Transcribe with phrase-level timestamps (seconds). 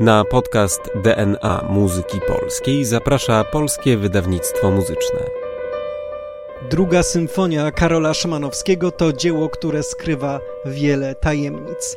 [0.00, 5.20] Na podcast DNA Muzyki Polskiej zaprasza Polskie Wydawnictwo Muzyczne.
[6.70, 11.96] Druga symfonia Karola Szymanowskiego to dzieło, które skrywa wiele tajemnic.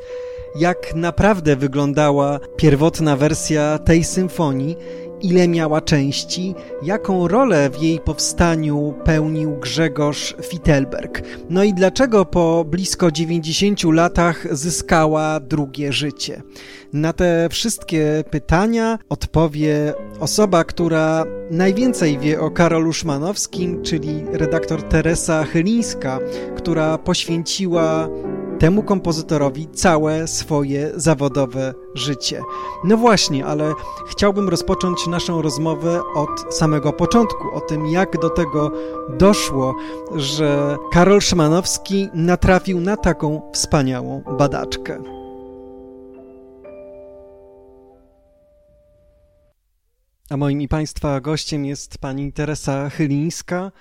[0.56, 4.78] Jak naprawdę wyglądała pierwotna wersja tej symfonii
[5.22, 11.22] ile miała części, jaką rolę w jej powstaniu pełnił Grzegorz Fittelberg.
[11.50, 16.42] No i dlaczego po blisko 90 latach zyskała drugie życie.
[16.94, 25.44] Na te wszystkie pytania odpowie osoba, która najwięcej wie o Karolu Szmanowskim, czyli redaktor Teresa
[25.44, 26.20] Chylińska,
[26.58, 28.10] która poświęciła
[28.60, 32.42] temu kompozytorowi całe swoje zawodowe życie.
[32.84, 33.74] No właśnie, ale
[34.10, 38.72] chciałbym rozpocząć naszą rozmowę od samego początku, o tym jak do tego
[39.18, 39.76] doszło,
[40.16, 45.04] że Karol Szymanowski natrafił na taką wspaniałą badaczkę.
[50.30, 53.72] A moim i Państwa gościem jest pani Teresa Chylińska,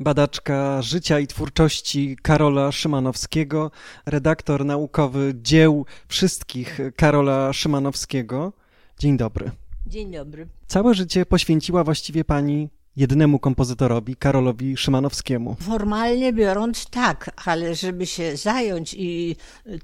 [0.00, 3.70] badaczka życia i twórczości Karola Szymanowskiego,
[4.06, 8.52] redaktor naukowy dzieł wszystkich Karola Szymanowskiego.
[8.98, 9.50] Dzień dobry.
[9.86, 10.46] Dzień dobry.
[10.66, 15.56] Całe życie poświęciła właściwie pani jednemu kompozytorowi, Karolowi Szymanowskiemu.
[15.60, 19.36] Formalnie biorąc tak, ale żeby się zająć i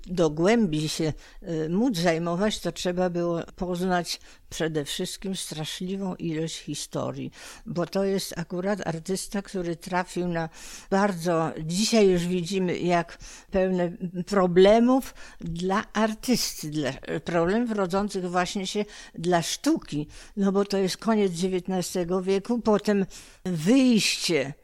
[0.07, 7.33] dogłębnie się y, móc zajmować, to trzeba było poznać przede wszystkim straszliwą ilość historii,
[7.67, 10.49] bo to jest akurat artysta, który trafił na
[10.91, 13.19] bardzo, dzisiaj już widzimy, jak
[13.51, 13.93] pełne
[14.27, 16.93] problemów dla artysty, dla
[17.25, 23.02] problemów rodzących właśnie się dla sztuki, no bo to jest koniec XIX wieku, potem
[23.45, 24.55] wyjście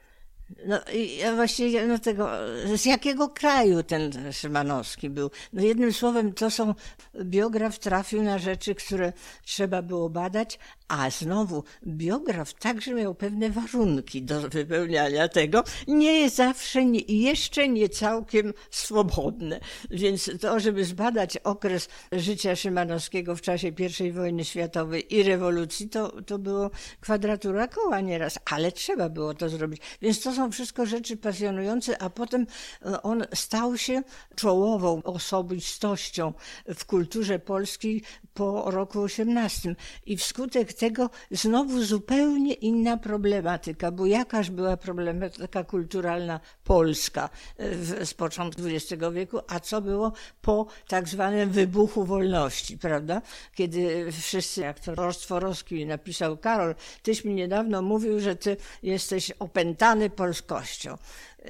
[0.67, 2.31] no i właściwie no tego,
[2.77, 5.31] z jakiego kraju ten Szymanowski był?
[5.53, 6.75] No jednym słowem, to są,
[7.25, 9.13] biograf trafił na rzeczy, które
[9.45, 15.65] trzeba było badać, a znowu biograf także miał pewne warunki do wypełniania tego.
[15.89, 19.61] Nie zawsze, nie, jeszcze nie całkiem swobodne.
[19.91, 23.73] Więc to, żeby zbadać okres życia Szymanowskiego w czasie
[24.05, 29.49] I wojny światowej i rewolucji, to, to było kwadratura koła nieraz, ale trzeba było to
[29.49, 29.83] zrobić.
[30.03, 32.47] Więc to są wszystko rzeczy pasjonujące, a potem
[32.87, 34.03] e, on stał się
[34.35, 36.33] czołową osobistością
[36.75, 38.03] w kulturze polskiej
[38.35, 39.75] po roku 18.
[40.07, 48.15] I wskutek tego znowu zupełnie inna problematyka, bo jakaż była problematyka kulturalna polska e, z
[48.15, 50.13] początku XX wieku, a co było
[50.43, 53.23] po tak zwanym wybuchu wolności, prawda?
[53.55, 60.11] Kiedy wszyscy, jak to Rostworowski napisał, Karol, tyś mi niedawno mówił, że ty jesteś opętany
[60.11, 60.99] polskością.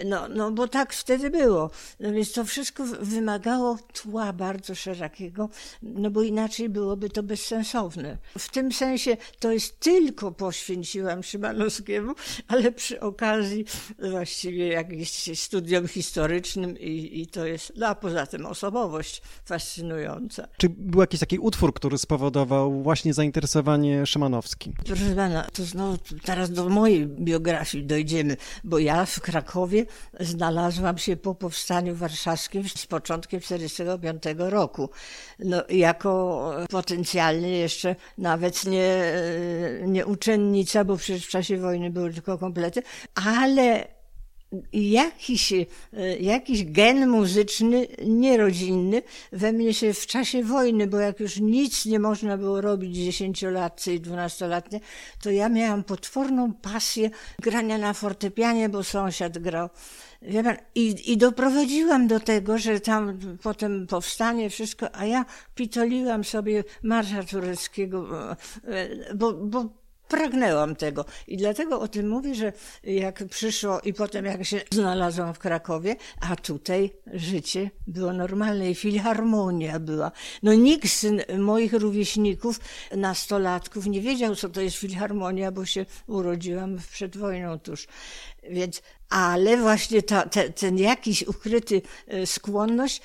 [0.05, 1.71] No, no bo tak wtedy było.
[2.01, 5.49] No więc to wszystko wymagało tła bardzo szerokiego,
[5.83, 8.19] no bo inaczej byłoby to bezsensowne.
[8.39, 12.15] W tym sensie to jest tylko poświęciłam Szymanowskiemu,
[12.49, 13.65] ale przy okazji
[14.11, 20.49] właściwie jakimś studium historycznym i, i to jest, no a poza tym osobowość fascynująca.
[20.57, 24.75] Czy był jakiś taki utwór, który spowodował właśnie zainteresowanie Szymanowskim?
[24.87, 29.78] Proszę pana, to znowu teraz do mojej biografii dojdziemy, bo ja w Krakowie
[30.21, 34.91] znalazłam się po powstaniu warszawskim z początkiem 1945 roku.
[35.39, 39.13] No, jako potencjalnie jeszcze nawet nie,
[39.87, 42.83] nie uczennica, bo przecież w czasie wojny były tylko komplety,
[43.15, 43.98] ale
[44.73, 45.53] jakiś,
[46.21, 51.99] jakiś gen muzyczny, nierodzinny we mnie się w czasie wojny, bo jak już nic nie
[51.99, 54.81] można było robić dziesięciolatce i dwunastolatnie,
[55.23, 57.11] to ja miałam potworną pasję
[57.43, 59.69] grania na fortepianie, bo sąsiad grał.
[60.75, 67.25] I, I doprowadziłam do tego, że tam potem powstanie wszystko, a ja pitoliłam sobie marsza
[67.25, 68.09] tureckiego,
[69.15, 69.69] bo, bo
[70.09, 71.05] pragnęłam tego.
[71.27, 72.53] I dlatego o tym mówię, że
[72.85, 78.75] jak przyszło i potem jak się znalazłam w Krakowie, a tutaj życie było normalne i
[78.75, 80.13] filharmonia była.
[80.43, 81.07] No nikt z
[81.39, 82.61] moich rówieśników,
[82.97, 87.87] nastolatków nie wiedział, co to jest filharmonia, bo się urodziłam przed wojną tuż.
[88.51, 93.03] Więc, ale właśnie ta, te, ten jakiś ukryty e, skłonność,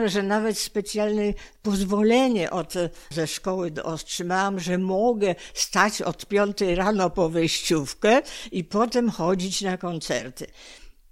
[0.00, 1.22] e, że nawet specjalne
[1.62, 2.74] pozwolenie od,
[3.10, 8.22] ze szkoły otrzymałam, że mogę stać od piątej rano po wejściówkę
[8.52, 10.46] i potem chodzić na koncerty.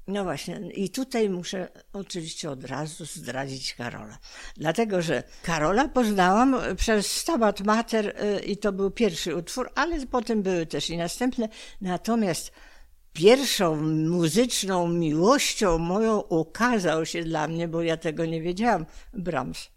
[0.07, 4.19] No właśnie, i tutaj muszę oczywiście od razu zdradzić Karola.
[4.57, 10.43] Dlatego, że Karola poznałam przez Stabat Mater e, i to był pierwszy utwór, ale potem
[10.43, 11.49] były też i następne.
[11.81, 12.53] Natomiast
[13.15, 13.77] pierwszą
[14.09, 19.71] muzyczną miłością moją okazał się dla mnie, bo ja tego nie wiedziałam, Brahms.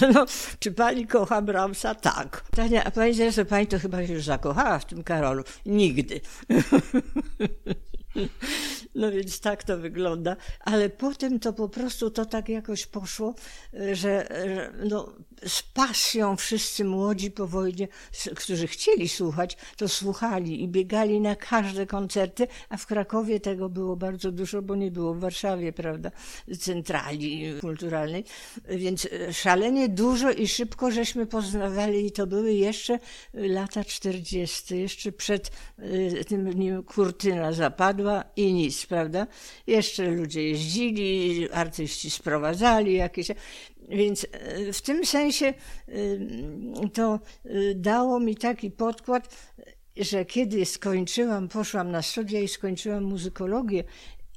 [0.14, 0.26] No,
[0.58, 1.94] czy pani kocha Brahmsa?
[1.94, 2.44] Tak.
[2.56, 5.44] Tania, a pani zresztą, pani to chyba się już zakochała w tym Karolu.
[5.66, 6.20] Nigdy.
[8.94, 13.34] No więc tak to wygląda, ale potem to po prostu to tak jakoś poszło,
[13.92, 14.28] że,
[14.84, 15.12] no,
[15.46, 17.88] z pasją wszyscy młodzi po wojnie,
[18.36, 23.96] którzy chcieli słuchać, to słuchali i biegali na każde koncerty, a w Krakowie tego było
[23.96, 26.10] bardzo dużo, bo nie było w Warszawie, prawda,
[26.58, 28.24] centrali kulturalnej,
[28.68, 32.98] więc szalenie dużo i szybko żeśmy poznawali i to były jeszcze
[33.34, 39.26] lata 40., jeszcze przed y, tym dniem kurtyna zapadła i nic, prawda?
[39.66, 43.28] Jeszcze ludzie jeździli, artyści sprowadzali jakieś.
[43.88, 45.54] Więc e, w tym sensie e,
[46.94, 49.52] to e, dało mi taki podkład,
[49.96, 53.84] że kiedy skończyłam, poszłam na studia i skończyłam muzykologię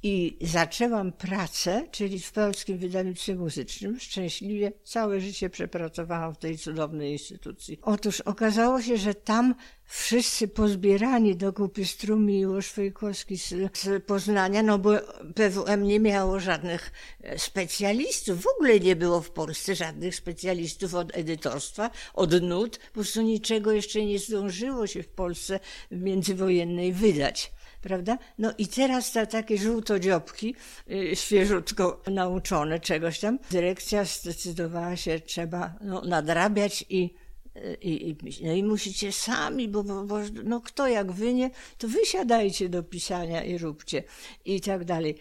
[0.02, 4.00] i zaczęłam pracę, czyli w Polskim Wydawnictwie Muzycznym.
[4.00, 7.78] Szczęśliwie całe życie przepracowałam w tej cudownej instytucji.
[7.82, 9.54] Otóż okazało się, że tam
[9.84, 14.90] wszyscy pozbierani do kupy Strumi i Łoszwejkowski z, z Poznania, no bo
[15.34, 18.42] PWM nie miało żadnych e, specjalistów.
[18.42, 22.78] W ogóle nie było w Polsce żadnych specjalistów od edytorstwa, od nut.
[22.78, 25.60] Po prostu niczego jeszcze nie zdążyło się w Polsce
[25.90, 27.52] międzywojennej wydać
[27.82, 28.18] prawda?
[28.38, 30.54] No i teraz ta, takie żółtodziobki,
[30.86, 37.14] yy, świeżutko nauczone czegoś tam, dyrekcja zdecydowała się, trzeba no, nadrabiać i
[37.56, 41.50] y, i, i, no i musicie sami, bo, bo, bo, no kto jak wy nie,
[41.78, 44.02] to wysiadajcie do pisania i róbcie
[44.44, 45.18] i tak dalej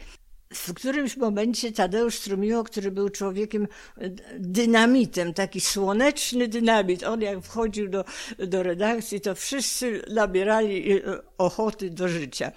[0.54, 3.68] w którymś momencie Tadeusz Strumiło, który był człowiekiem
[3.98, 4.10] e,
[4.40, 8.06] dynamitem, taki słoneczny dynamit, on jak wchodził do,
[8.40, 11.02] do redakcji, to wszyscy nabierali e,
[11.38, 12.52] ochoty do życia.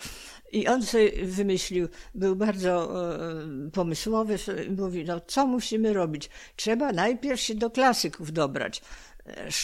[0.52, 4.36] I on sobie wymyślił, był bardzo e, pomysłowy,
[4.76, 6.30] mówi, no co musimy robić?
[6.56, 8.82] Trzeba najpierw się do klasyków dobrać.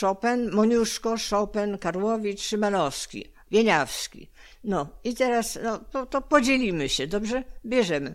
[0.01, 4.30] Chopin, Moniuszko, Chopin, Karłowicz, Szymanowski, Wieniawski.
[4.65, 7.45] No i teraz no, to, to podzielimy się, dobrze?
[7.67, 8.15] Bierzemy.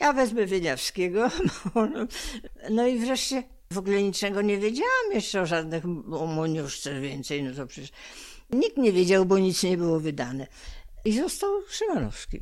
[0.00, 1.30] Ja wezmę Wieniawskiego.
[2.70, 7.42] No i wreszcie w ogóle niczego nie wiedziałam jeszcze o żadnych o Moniuszce więcej.
[7.42, 7.90] No to przecież
[8.50, 10.46] nikt nie wiedział, bo nic nie było wydane.
[11.04, 12.40] I został Szymanowski.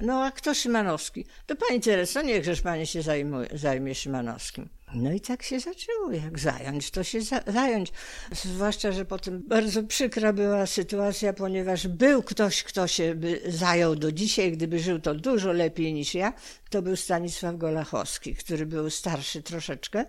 [0.00, 1.26] No a kto Szymanowski?
[1.46, 4.68] To pani Tereso, niechżeż pani się zajmuje, zajmie Szymanowskim.
[4.96, 7.92] No i tak się zaczęło, jak zająć, to się za zająć.
[8.32, 14.12] Zwłaszcza, że potem bardzo przykra była sytuacja, ponieważ był ktoś, kto się by zajął do
[14.12, 16.32] dzisiaj, gdyby żył to dużo lepiej niż ja,
[16.70, 20.04] to był Stanisław Golachowski, który był starszy troszeczkę.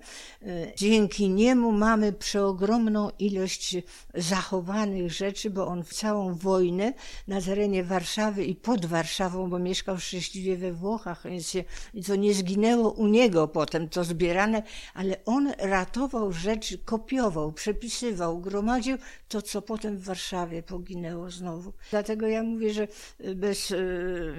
[0.75, 3.75] Dzięki niemu mamy przeogromną ilość
[4.13, 6.93] zachowanych rzeczy, bo on w całą wojnę
[7.27, 11.63] na terenie Warszawy i pod Warszawą, bo mieszkał szczęśliwie we Włochach, więc się,
[12.07, 14.63] to nie zginęło u niego potem, to zbierane
[14.93, 18.97] ale on ratował rzeczy, kopiował, przepisywał, gromadził
[19.27, 21.73] to, co potem w Warszawie poginęło znowu.
[21.91, 22.87] Dlatego ja mówię, że
[23.35, 23.77] bez e,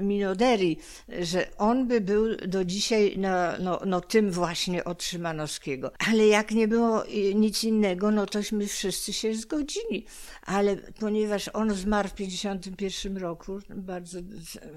[0.03, 0.79] Minoderii,
[1.21, 5.93] że on by był do dzisiaj na, no, no, tym właśnie od Szymanowskiego.
[6.09, 7.05] Ale jak nie było
[7.35, 10.07] nic innego, no tośmy wszyscy się zgodzili.
[10.43, 14.19] Ale ponieważ on zmarł w 51 roku, bardzo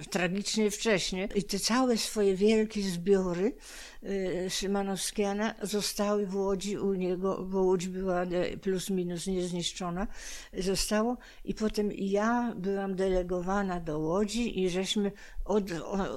[0.09, 3.53] tragicznie wcześnie, i te całe swoje wielkie zbiory
[4.03, 4.49] y,
[5.61, 8.25] Zostały w Łodzi u niego, bo Łódź była
[8.61, 10.07] plus minus niezniszczona,
[10.57, 11.17] zostało.
[11.45, 15.11] I potem ja byłam delegowana do Łodzi i żeśmy
[15.45, 15.63] od,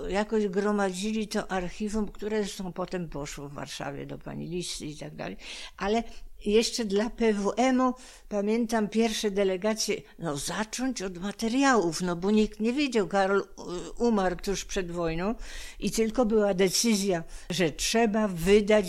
[0.09, 5.15] jakoś gromadzili to archiwum, które zresztą potem poszło w Warszawie do pani Listy i tak
[5.15, 5.37] dalej,
[5.77, 6.03] ale
[6.45, 7.95] jeszcze dla PWM-u
[8.29, 13.45] pamiętam pierwsze delegacje, no zacząć od materiałów, no bo nikt nie wiedział, Karol
[13.99, 15.35] umarł tuż przed wojną
[15.81, 18.87] i tylko była decyzja, że trzeba wydać,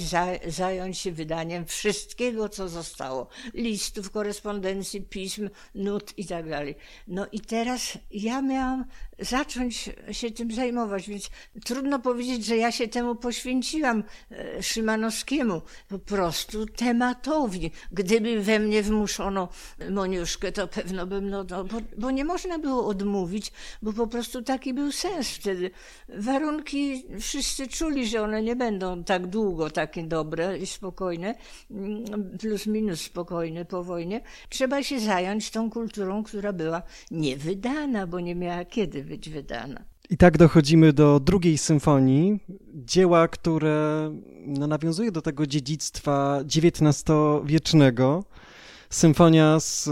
[0.48, 3.28] zająć się wydaniem wszystkiego, co zostało.
[3.54, 6.76] Listów, korespondencji, pism, nut i tak dalej.
[7.08, 8.86] No i teraz ja miałam
[9.20, 11.30] zacząć się tym zajmować, więc
[11.66, 17.45] trudno powiedzieć, że ja się temu poświęciłam e, Szymanowskiemu, po prostu tematowi.
[17.92, 19.50] Gdyby we mnie wmuszono
[19.90, 24.42] Moniuszkę, to pewno bym, no, no bo, bo, nie można było odmówić, bo po prostu
[24.42, 25.72] taki był sens wtedy.
[26.10, 31.36] Warunki wszyscy czuli, że one nie będą tak długo takie dobre i spokojne,
[31.72, 34.22] mm, plus minus spokojne po wojnie.
[34.50, 39.95] Trzeba się zająć tą kulturą, która była niewydana, bo nie miała kiedy być wydana.
[40.10, 42.40] I tak dochodzimy do drugiej symfonii,
[42.74, 44.12] dzieła, które
[44.46, 48.24] no, nawiązuje do tego dziedzictwa XIX-wiecznego.
[48.90, 49.90] Symfonia z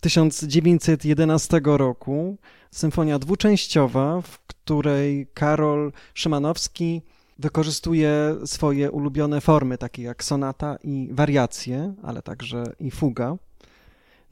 [0.00, 2.36] 1911 roku,
[2.70, 7.02] symfonia dwuczęściowa, w której Karol Szymanowski
[7.38, 13.36] wykorzystuje swoje ulubione formy, takie jak sonata i wariacje, ale także i fuga.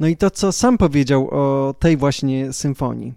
[0.00, 3.14] No i to, co sam powiedział o tej właśnie symfonii.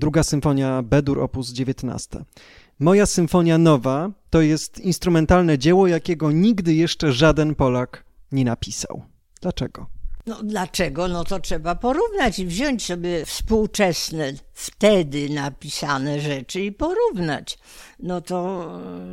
[0.00, 1.36] Druga symfonia Bedur op.
[1.52, 2.24] 19.
[2.78, 9.02] Moja symfonia nowa to jest instrumentalne dzieło, jakiego nigdy jeszcze żaden Polak nie napisał.
[9.40, 9.86] Dlaczego?
[10.26, 11.08] No dlaczego?
[11.08, 17.58] No to trzeba porównać i wziąć sobie współczesne, wtedy napisane rzeczy i porównać.
[17.98, 18.68] No to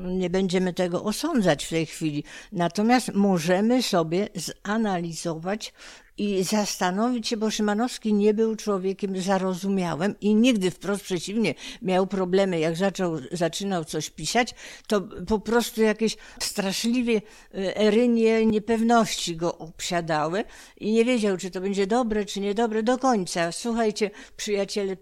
[0.06, 2.24] nie będziemy tego osądzać w tej chwili.
[2.51, 5.74] Natomiast możemy sobie zanalizować
[6.18, 12.60] i zastanowić się, bo Szymanowski nie był człowiekiem zarozumiałym i nigdy wprost przeciwnie miał problemy.
[12.60, 14.56] Jak zaczął, zaczynał coś pisać,
[14.88, 17.22] to po prostu jakieś straszliwie
[17.54, 20.44] e, erynie niepewności go obsiadały
[20.77, 23.51] i nie wiedział, czy to będzie dobre, czy niedobre do końca.
[23.51, 24.96] Słuchajcie, przyjaciele,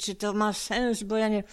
[0.00, 1.44] czy to ma sens, bo ja nie...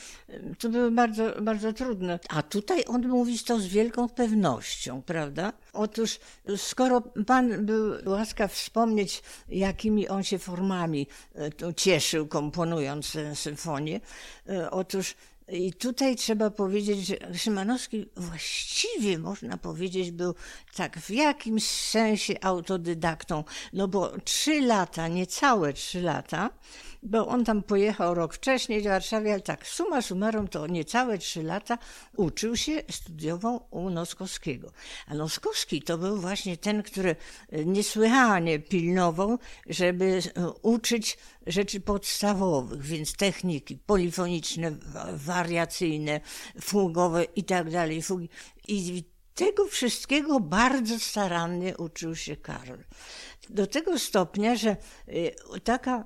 [0.59, 2.19] To było bardzo, bardzo trudne.
[2.29, 5.53] A tutaj on mówi to z wielką pewnością, prawda?
[5.73, 6.19] Otóż,
[6.57, 13.99] skoro pan był łaskaw wspomnieć, jakimi on się formami e, cieszył, komponując tę symfonię,
[14.49, 15.15] e, otóż
[15.51, 20.35] i tutaj trzeba powiedzieć, że Szymanowski właściwie można powiedzieć był
[20.75, 26.49] tak w jakimś sensie autodydaktą, no bo trzy lata, niecałe trzy lata,
[27.03, 31.43] bo on tam pojechał rok wcześniej do Warszawy, ale tak suma summarum to niecałe trzy
[31.43, 31.77] lata
[32.17, 34.71] uczył się, studiował u Noskowskiego.
[35.07, 37.15] A Noskowski to był właśnie ten, który
[37.65, 39.39] niesłychanie pilnował,
[39.69, 40.21] żeby
[40.61, 44.71] uczyć rzeczy podstawowych, więc techniki polifoniczne,
[45.13, 46.21] wariacyjne,
[46.61, 48.01] fugowe i tak dalej.
[48.67, 49.03] I
[49.35, 52.83] tego wszystkiego bardzo starannie uczył się Karol
[53.49, 54.77] do tego stopnia, że
[55.07, 56.05] y, taka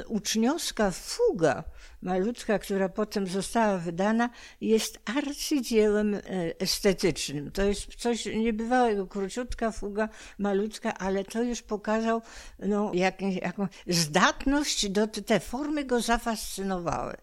[0.00, 1.64] y, uczniowska fuga
[2.04, 4.30] malutka, która potem została wydana,
[4.60, 6.20] jest arcydziełem e,
[6.58, 7.50] estetycznym.
[7.50, 10.08] To jest coś niebywałego, króciutka fuga,
[10.38, 12.22] malutka, ale to już pokazał
[12.58, 17.16] no, jak, jaką zdatność, do, te formy go zafascynowały.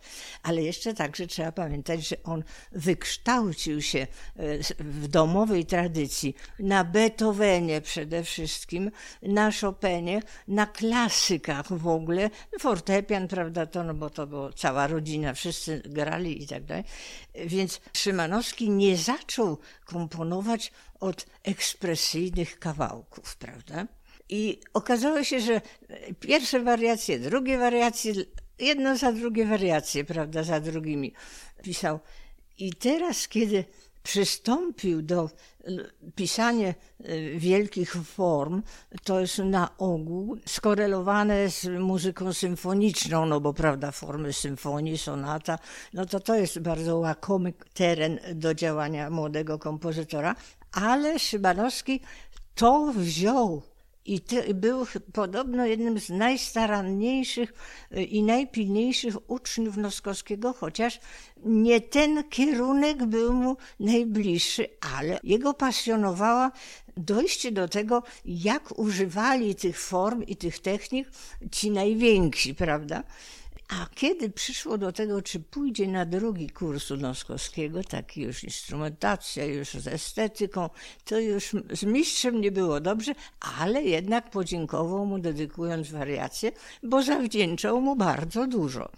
[0.43, 4.07] Ale jeszcze także trzeba pamiętać, że on wykształcił się e,
[4.79, 13.65] w domowej tradycji na Beethovenie przede wszystkim, na Chopinie, na klasykach w ogóle, fortepian, prawda,
[13.65, 16.83] to, no bo to było całe cała rodzina, wszyscy grali i tak dalej.
[17.45, 23.87] Więc Szymanowski nie zaczął komponować od ekspresyjnych kawałków, prawda?
[24.29, 25.61] I okazało się, że
[26.19, 28.13] pierwsze wariacje, drugie wariacje,
[28.59, 31.13] jedno za drugie wariacje, prawda, za drugimi
[31.63, 31.99] pisał.
[32.57, 33.65] I teraz, kiedy
[34.03, 35.29] przystąpił do
[36.15, 36.73] pisania e,
[37.35, 38.63] wielkich form,
[39.03, 45.59] to jest na ogół skorelowane z muzyką symfoniczną, no bo prawda, formy symfonii, sonata,
[45.93, 50.35] no to to jest bardzo łakomy teren do działania młodego kompozytora,
[50.71, 52.01] ale Szymanowski
[52.55, 53.61] to wziął
[54.05, 54.21] i
[54.53, 57.53] był podobno jednym z najstaranniejszych
[57.97, 60.99] y, i najpilniejszych uczniów Noskowskiego, chociaż
[61.45, 66.51] nie ten kierunek był mu najbliższy, ale jego pasjonowała
[66.97, 71.09] dojście do tego, jak używali tych form i tych technik
[71.51, 73.03] ci najwięksi, prawda?
[73.71, 79.45] A kiedy przyszło do tego, czy pójdzie na drugi kurs u Noskowskiego, taki już instrumentacja,
[79.45, 80.69] już z estetyką,
[81.05, 83.11] to już z mistrzem nie było dobrze,
[83.59, 86.51] ale jednak podziękował mu, dedykując wariacje,
[86.83, 88.91] bo zawdzięczał mu bardzo dużo.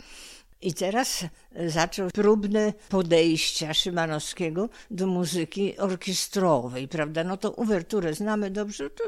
[0.63, 1.25] I teraz
[1.67, 7.23] zaczął próbne podejścia Szymanowskiego do muzyki orkiestrowej, prawda?
[7.23, 9.03] No to uwerturę znamy dobrze, to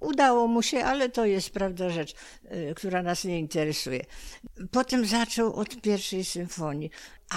[0.00, 2.14] udało mu się, ale to jest, prawda, rzecz,
[2.52, 4.04] y, która nas nie interesuje.
[4.70, 6.90] Potem zaczął od pierwszej symfonii,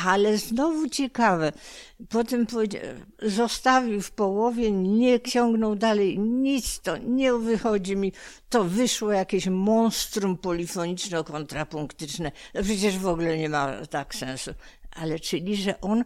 [0.06, 1.52] ale znowu ciekawe.
[2.10, 2.48] Potem
[3.22, 8.12] zostawił w połowie, nie ciągnął dalej, nic to nie wychodzi mi.
[8.50, 12.32] To wyszło jakieś monstrum polifoniczno-kontrapunktyczne.
[12.54, 14.52] No przecież w ogóle nie ma tak sensu.
[14.92, 16.04] Ale czyli, że on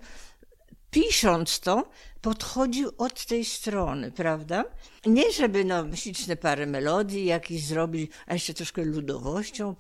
[0.92, 1.90] pisząc to,
[2.22, 4.66] podchodził od tej strony, prawda?
[5.06, 9.76] Nie, żeby no, śliczne parę melodii jakiś zrobić, a jeszcze troszkę ludowością,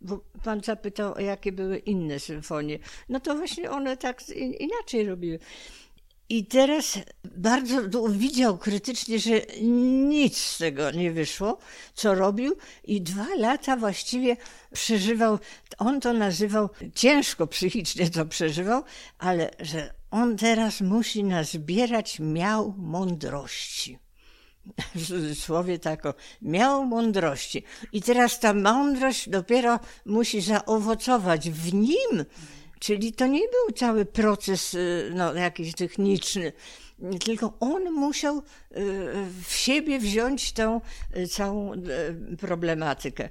[0.00, 2.78] bo pan zapytał, jakie były inne symfonie.
[3.08, 4.28] No to właśnie one tak
[4.58, 5.38] inaczej robiły.
[6.30, 9.40] I teraz bardzo widział krytycznie, że
[10.08, 11.58] nic z tego nie wyszło,
[11.94, 14.36] co robił, i dwa lata właściwie
[14.72, 15.38] przeżywał.
[15.78, 18.82] On to nazywał, ciężko psychicznie to przeżywał,
[19.18, 23.98] ale że on teraz musi nazbierać miał mądrości.
[24.94, 27.64] W cudzysłowie tako, miał mądrości.
[27.92, 32.24] I teraz ta mądrość dopiero musi zaowocować w nim
[32.78, 36.52] Czyli to nie był cały proces y, no, jakiś techniczny,
[37.24, 38.42] tylko on musiał y,
[39.44, 40.80] w siebie wziąć tą
[41.16, 41.72] y, całą
[42.38, 43.28] problematykę.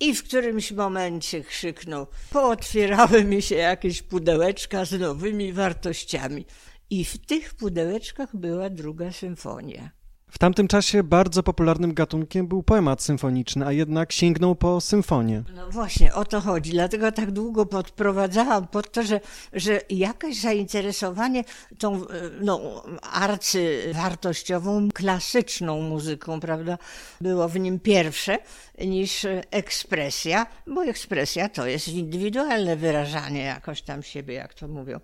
[0.00, 6.46] I w którymś momencie krzyknął: Pootwierały mi się jakieś pudełeczka z nowymi wartościami.
[6.90, 10.00] I w tych pudełeczkach była druga symfonia.
[10.30, 15.42] W tamtym czasie bardzo popularnym gatunkiem był poemat symfoniczny, a jednak sięgnął po symfonię.
[15.54, 16.70] No właśnie, o to chodzi.
[16.70, 19.20] Dlatego tak długo podprowadzałam pod to, że,
[19.52, 21.44] że jakaś zainteresowanie
[21.78, 22.00] tą
[22.40, 26.78] no, arcywartościową, klasyczną muzyką, prawda,
[27.20, 28.38] było w nim pierwsze
[28.86, 35.00] niż ekspresja, bo ekspresja to jest indywidualne wyrażanie jakoś tam siebie, jak to mówią.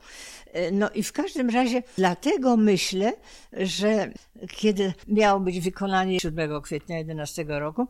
[0.73, 3.12] No i w każdym razie dlatego myślę,
[3.52, 4.11] że
[4.49, 7.88] kiedy miało być wykonanie 7 kwietnia 11 roku,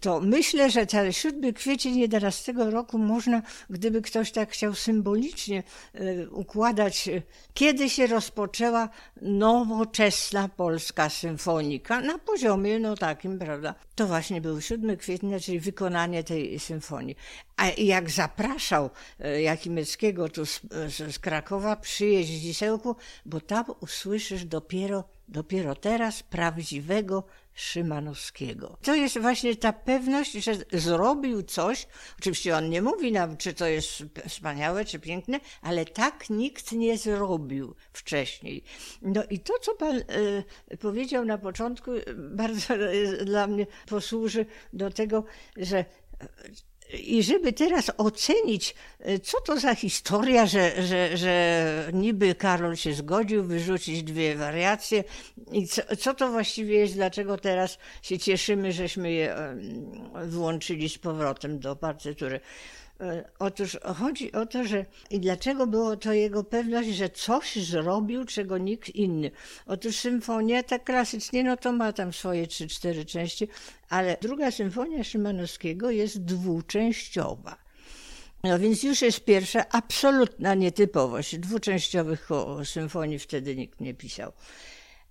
[0.00, 5.62] to myślę, że ten 7 kwiecień 11 roku można, gdyby ktoś tak chciał symbolicznie
[5.94, 7.22] e, układać, e,
[7.54, 8.88] kiedy się rozpoczęła
[9.22, 13.74] nowoczesna polska symfonika na poziomie no takim, prawda?
[13.94, 17.16] To właśnie był 7 kwietnia, czyli wykonanie tej symfonii.
[17.56, 18.90] A jak zapraszał
[19.20, 26.22] e, Jakimeckiego tu z, z Krakowa, przyjeźdź w Dzisełku, bo tam usłyszysz dopiero, dopiero teraz
[26.22, 27.24] prawdziwego
[27.56, 28.78] Szymanowskiego.
[28.82, 31.86] To jest właśnie ta pewność, że zrobił coś.
[32.18, 36.98] Oczywiście on nie mówi nam, czy to jest wspaniałe, czy piękne, ale tak nikt nie
[36.98, 38.64] zrobił wcześniej.
[39.02, 44.90] No i to, co pan y, powiedział na początku, bardzo y, dla mnie posłuży do
[44.90, 45.24] tego,
[45.56, 45.84] że
[46.92, 52.94] i żeby teraz ocenić, e, co to za historia, że, że, że niby Karol się
[52.94, 55.04] zgodził wyrzucić dwie wariacje
[55.52, 59.36] i co, co to właściwie jest, dlaczego teraz się cieszymy, żeśmy je
[60.26, 62.40] włączyli z powrotem do partytury.
[63.00, 68.24] E, otóż chodzi o to, że i dlaczego było to jego pewność, że coś zrobił,
[68.24, 69.30] czego nikt inny.
[69.66, 73.48] Otóż symfonia tak klasycznie, no to ma tam swoje trzy, cztery części,
[73.88, 77.56] ale druga symfonia Szymanowskiego jest dwuczęściowa.
[78.44, 81.38] No więc już jest pierwsza absolutna nietypowość.
[81.38, 82.28] Dwuczęściowych
[82.64, 84.32] symfonii wtedy nikt nie pisał.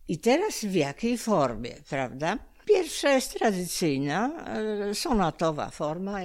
[0.08, 2.38] I teraz w jakiej formie, prawda?
[2.66, 4.46] Pierwsza jest tradycyjna,
[4.90, 6.24] e, sonatowa forma,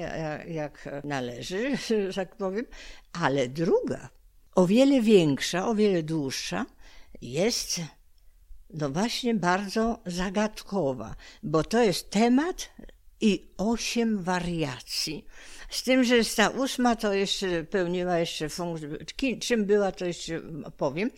[0.49, 1.77] jak należy,
[2.09, 2.67] że tak powiem,
[3.13, 4.09] ale druga,
[4.55, 6.67] o wiele większa, o wiele dłuższa,
[7.23, 7.81] jest
[8.75, 12.71] no właśnie bardzo zagadkowa, bo to jest temat
[13.21, 15.25] i osiem wariacji.
[15.71, 18.89] Z tym, że ta ósma to jeszcze pełniła jeszcze funkcję,
[19.41, 20.41] czym była to jeszcze
[20.77, 21.11] powiem.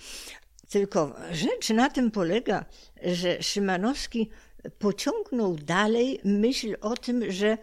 [0.69, 2.65] Tylko rzecz na tym polega,
[3.05, 4.31] że Szymanowski
[4.79, 7.59] pociągnął dalej myśl o tym, że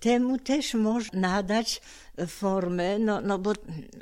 [0.00, 1.80] temu też można nadać
[2.26, 3.52] formę, no, no bo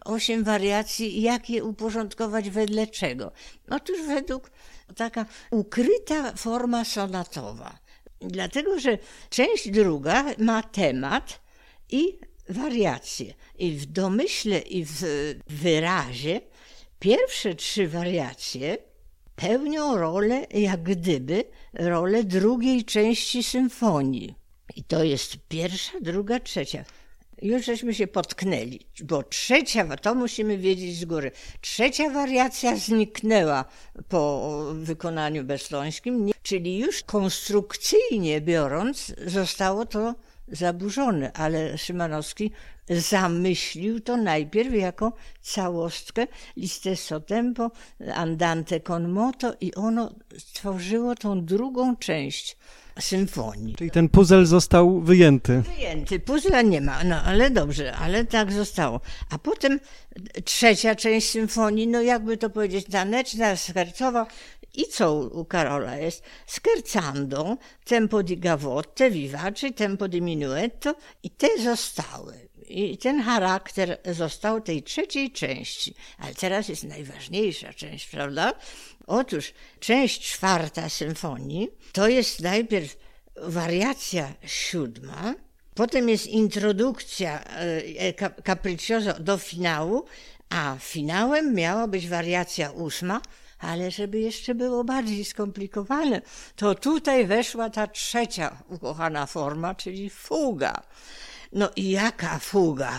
[0.04, 3.32] osiem wariacji, jak je uporządkować wedle czego?
[3.70, 4.50] Otóż według
[4.96, 7.78] taka ukryta forma sonatowa.
[8.20, 8.98] Dlatego, że
[9.30, 11.40] część druga ma temat
[11.90, 12.18] i
[12.48, 13.34] wariacje.
[13.58, 15.02] I w domyśle i w
[15.46, 16.40] wyrazie
[16.98, 18.78] pierwsze trzy wariacje
[19.36, 24.34] pełnią rolę, jak gdyby, rolę drugiej części symfonii.
[24.76, 26.84] I to jest pierwsza, druga, trzecia.
[27.42, 31.30] Już żeśmy się potknęli, bo trzecia, to musimy wiedzieć z góry,
[31.60, 33.64] trzecia wariacja zniknęła
[34.08, 40.14] po wykonaniu beslońskim, czyli już konstrukcyjnie biorąc zostało to
[40.48, 42.50] zaburzone, ale Szymanowski
[42.88, 46.26] zamyślił to najpierw jako całostkę
[46.56, 47.70] listesso tempo,
[48.14, 52.56] andante con moto i ono stworzyło tą drugą część
[53.00, 53.74] symfonii.
[53.74, 55.62] Czyli ten puzzle został wyjęty.
[55.76, 59.00] Wyjęty, puzzle nie ma, no ale dobrze, ale tak zostało.
[59.30, 59.80] A potem
[60.44, 64.26] trzecia część symfonii, no jakby to powiedzieć, taneczna, schercowa,
[64.74, 66.22] i co u Karola jest?
[66.46, 72.48] Scherzando, tempo di gavotte, vivace, tempo di minuetto i te zostały.
[72.68, 75.94] I ten charakter został tej trzeciej części.
[76.18, 78.52] Ale teraz jest najważniejsza część, prawda?
[79.06, 82.96] Otóż część czwarta symfonii to jest najpierw
[83.36, 85.34] wariacja siódma,
[85.74, 90.04] potem jest introdukcja e, capricciosa do finału,
[90.48, 93.20] a finałem miała być wariacja ósma,
[93.62, 96.22] ale żeby jeszcze było bardziej skomplikowane,
[96.56, 100.82] to tutaj weszła ta trzecia ukochana forma, czyli fuga.
[101.52, 102.92] No i jaka fuga?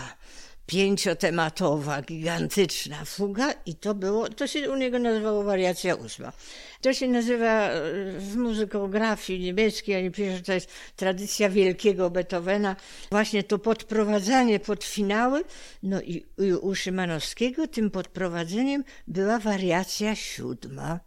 [0.66, 6.32] Pięciotematowa, gigantyczna fuga i to było, to się u niego nazywało wariacja ósma.
[6.80, 7.80] To się nazywa e,
[8.18, 12.76] w muzykografii niemieckiej, oni piszą, że to jest tradycja wielkiego Beethovena,
[13.10, 15.44] właśnie to podprowadzanie pod finały,
[15.82, 16.24] no i
[16.60, 21.00] u Szymanowskiego tym podprowadzeniem była wariacja siódma.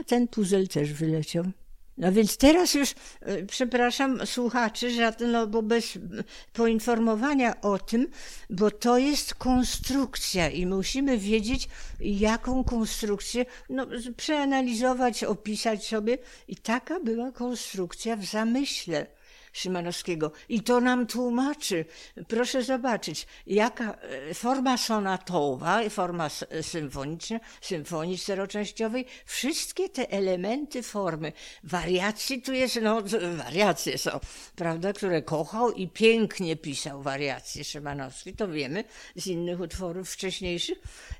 [0.00, 1.44] A ten puzel też wyleciał.
[1.98, 5.98] No więc teraz już, e, przepraszam słuchaczy, że no bo bez
[6.52, 8.08] poinformowania o tym,
[8.50, 11.68] bo to jest konstrukcja i musimy wiedzieć,
[12.00, 16.18] jaką konstrukcję, no, przeanalizować, opisać sobie.
[16.48, 19.06] I taka była konstrukcja w zamyśle.
[19.52, 20.32] Szymanowskiego.
[20.48, 21.84] I to nam tłumaczy.
[22.28, 26.28] Proszę zobaczyć, jaka e, forma sonatowa, forma
[26.62, 31.32] symfoniczna, symfonii czteroczęściowej, wszystkie te elementy formy.
[31.64, 33.02] Wariacji tu jest, no
[33.36, 34.20] wariacje są,
[34.56, 38.84] prawda, które kochał i pięknie pisał wariacje Szymanowski, to wiemy
[39.16, 40.78] z innych utworów wcześniejszych.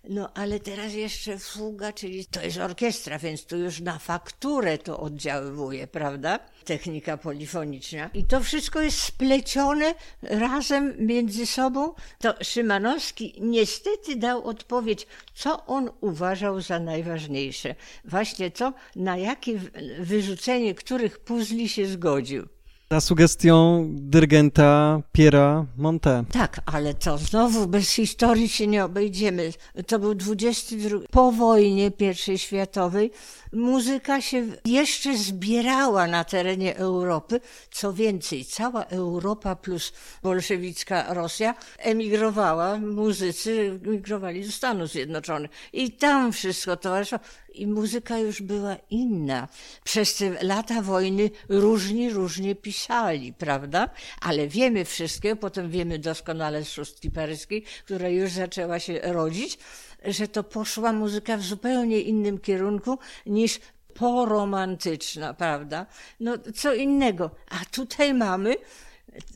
[0.08, 5.00] No ale teraz jeszcze fuga, czyli to jest orkiestra, więc tu już na fakturę to
[5.00, 6.38] oddziaływuje, prawda?
[6.64, 8.10] Technika polifoniczna.
[8.22, 11.94] I to wszystko jest splecione razem między sobą.
[12.18, 17.74] To Szymanowski niestety dał odpowiedź, co on uważał za najważniejsze.
[18.04, 19.60] Właśnie to, na jakie
[19.98, 22.48] wyrzucenie których puzli się zgodził
[22.92, 26.24] za sugestią dyrygenta Piera Monte.
[26.32, 29.52] Tak, ale to znowu bez historii się nie obejdziemy.
[29.86, 30.98] To był 22.
[31.10, 31.90] Po wojnie
[32.28, 33.10] I światowej
[33.52, 37.40] muzyka się jeszcze zbierała na terenie Europy.
[37.70, 45.50] Co więcej, cała Europa plus bolszewicka Rosja emigrowała, muzycy emigrowali do Stanów Zjednoczonych.
[45.72, 47.20] I tam wszystko towarzyszyło
[47.54, 49.48] i muzyka już była inna.
[49.84, 53.88] Przez te lata wojny różni różnie pisali, prawda?
[54.20, 59.58] Ale wiemy wszystkiego, potem wiemy doskonale z szóstki paryskiej, która już zaczęła się rodzić,
[60.04, 63.60] że to poszła muzyka w zupełnie innym kierunku niż
[63.94, 65.86] poromantyczna, prawda?
[66.20, 67.30] No co innego.
[67.50, 68.56] A tutaj mamy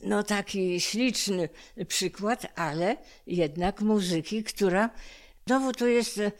[0.03, 1.49] no taki śliczny
[1.87, 4.89] przykład, ale jednak muzyki, która
[5.47, 6.31] Znowu to jest e,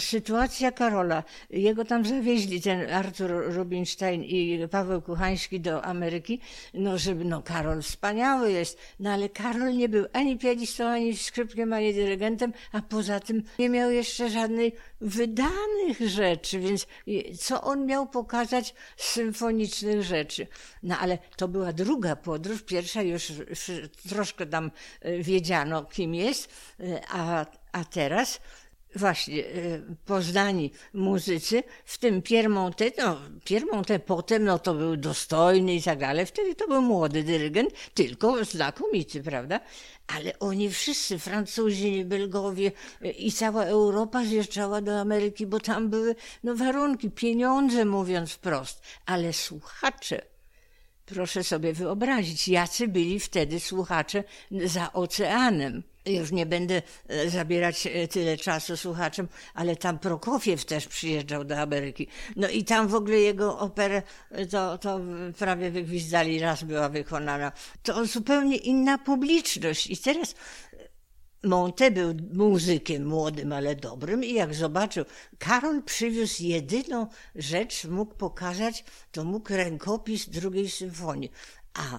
[0.00, 1.24] sytuacja Karola.
[1.50, 6.40] Jego tam zawieźli, ten Artur Rubinstein i Paweł Kuchański do Ameryki,
[6.74, 11.72] no żeby, no Karol wspaniały jest, no ale Karol nie był ani pianistą, ani skrzypkiem,
[11.72, 16.86] ani dyrygentem, a poza tym nie miał jeszcze żadnej wydanych rzeczy, więc
[17.38, 20.46] co on miał pokazać symfonicznych rzeczy?
[20.82, 23.32] No ale to była druga podróż, pierwsza już
[24.08, 26.48] troszkę tam e, wiedziano, kim jest,
[26.80, 28.40] e, a a teraz
[28.96, 29.50] właśnie e,
[30.06, 36.26] poznani muzycy, w tym Piermonte, no Piermonte potem no to był dostojny i tak dalej,
[36.26, 39.60] wtedy to był młody dyrygent, tylko znakomity, prawda?
[40.06, 46.14] Ale oni wszyscy, Francuzi, Belgowie e, i cała Europa zjeżdżała do Ameryki, bo tam były
[46.44, 50.22] no warunki, pieniądze mówiąc wprost, ale słuchacze
[51.06, 55.82] Proszę sobie wyobrazić, jacy byli wtedy słuchacze za oceanem.
[56.06, 61.58] Już nie będę e, zabierać e, tyle czasu słuchaczom, ale tam Prokofiew też przyjeżdżał do
[61.58, 62.06] Ameryki.
[62.36, 65.00] No i tam w ogóle jego operę e, to, to
[65.38, 67.52] prawie wygwizdali, raz była wykonana.
[67.82, 69.86] To zupełnie inna publiczność.
[69.86, 70.34] I teraz
[71.44, 75.04] Monte był muzykiem młodym, ale dobrym i jak zobaczył,
[75.38, 81.32] Karol przywiózł jedyną rzecz, mógł pokazać, to mógł rękopis drugiej symfonii.
[81.74, 81.98] A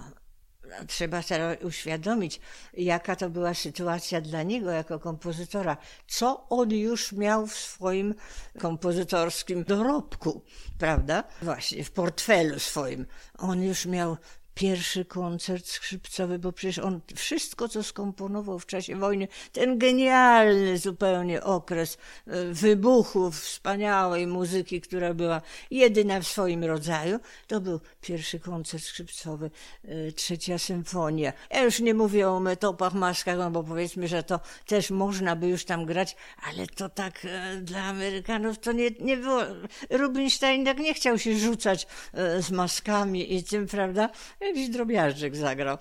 [0.86, 2.40] trzeba sobie uświadomić,
[2.74, 8.14] jaka to była sytuacja dla niego jako kompozytora, co on już miał w swoim
[8.58, 10.42] kompozytorskim dorobku,
[10.78, 11.24] prawda?
[11.42, 13.06] Właśnie w portfelu swoim.
[13.38, 14.16] On już miał
[14.54, 21.42] pierwszy koncert skrzypcowy, bo przecież on wszystko, co skomponował w czasie wojny, ten genialny zupełnie
[21.42, 28.84] okres e, wybuchu wspaniałej muzyki, która była jedyna w swoim rodzaju, to był pierwszy koncert
[28.84, 29.50] skrzypcowy,
[29.84, 31.32] e, trzecia symfonia.
[31.50, 35.48] Ja już nie mówię o metopach, maskach, no bo powiedzmy, że to też można by
[35.48, 36.16] już tam grać,
[36.50, 39.42] ale to tak e, dla Amerykanów to nie, nie było.
[39.90, 41.86] Rubinstein tak nie chciał się rzucać
[42.40, 44.10] z maskami i tym, prawda?
[44.44, 45.78] Jakiś drobiażdżek zagrał.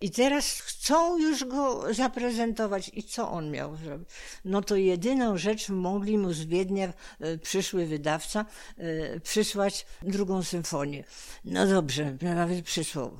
[0.00, 2.90] I teraz chcą już go zaprezentować.
[2.94, 4.08] I co on miał zrobić?
[4.44, 8.44] No to jedyną rzecz mogli mu z Wiednia e, przyszły wydawca
[8.78, 11.04] e, przysłać drugą symfonię.
[11.44, 13.16] No dobrze, nawet przysłał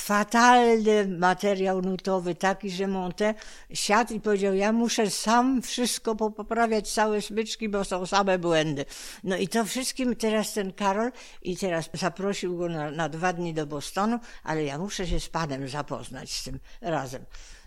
[0.00, 3.34] fatalny materiał nutowy, taki, że Monte
[3.72, 8.84] siadł i powiedział, ja muszę sam wszystko poprawiać, całe smyczki, bo są same błędy.
[9.24, 13.54] No i to wszystkim teraz ten Karol i teraz zaprosił go na, na dwa dni
[13.54, 17.24] do Bostonu, ale ja muszę się z panem zapoznać z tym razem.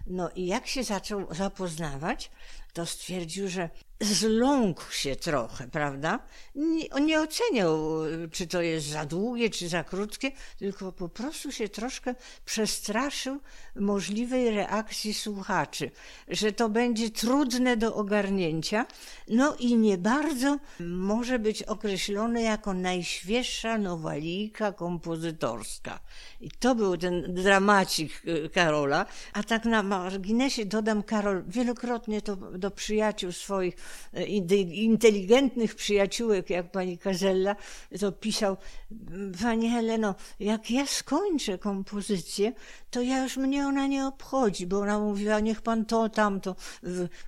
[0.08, 2.32] No i jak się zaczął zapoznawać,
[2.74, 3.70] to stwierdził, że
[4.04, 6.20] zląkł się trochę, prawda?
[6.56, 7.78] Nie, on nie oceniał,
[8.32, 13.40] czy to jest za długie, czy za krótkie, tylko po prostu się troszkę przestraszył
[13.76, 15.92] możliwej reakcji słuchaczy,
[16.28, 18.86] że to będzie trudne do ogarnięcia,
[19.28, 26.00] no i nie bardzo może być określone jako najświeższa nowalijka kompozytorska.
[26.42, 32.36] I to był ten dramacik y, Karola, a tak na marginesie dodam, Karol wielokrotnie to
[32.36, 33.76] do przyjaciół swoich
[34.72, 37.56] inteligentnych przyjaciółek, jak pani Kazella,
[38.00, 38.58] to pisał,
[39.42, 42.54] pani Heleno, jak ja skończę kompozycję,
[42.92, 46.56] to ja już mnie ona nie obchodzi, bo ona mówiła, niech pan to, tamto.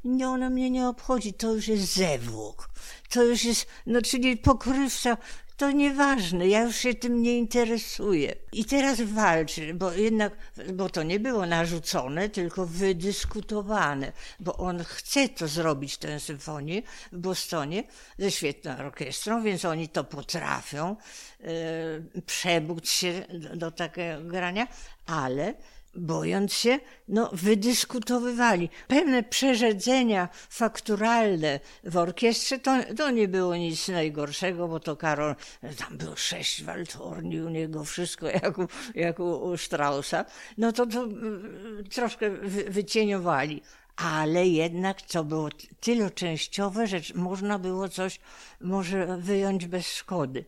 [0.04, 2.70] Nie, ona mnie nie obchodzi, to już jest zewłok.
[3.10, 5.18] To już jest, no czyli pokrywca
[5.58, 8.36] to nieważne, ja już się tym nie interesuję.
[8.52, 10.34] I teraz walczy, bo jednak,
[10.74, 17.18] bo to nie było narzucone, tylko wydyskutowane, bo on chce to zrobić, tę symfonię w
[17.18, 17.84] Bostonie
[18.18, 20.96] ze świetną orkiestrą, więc oni to potrafią,
[21.40, 24.68] yy, przebudź się do, do takiego grania,
[25.06, 25.54] ale
[25.96, 28.70] bojąc się, no, wydyskutowywali.
[28.88, 35.36] Pewne przerzedzenia fakturalne w orkiestrze to, to nie było nic najgorszego, bo to Karol,
[35.78, 40.26] tam było sześć waltorni u niego, wszystko jak u, jak u, Straussa,
[40.58, 43.62] no to, to mm, troszkę wy, wycieniowali.
[43.96, 48.20] Ale jednak to było tyle częściowe, że można było coś
[48.62, 50.46] może wyjąć bez szkody.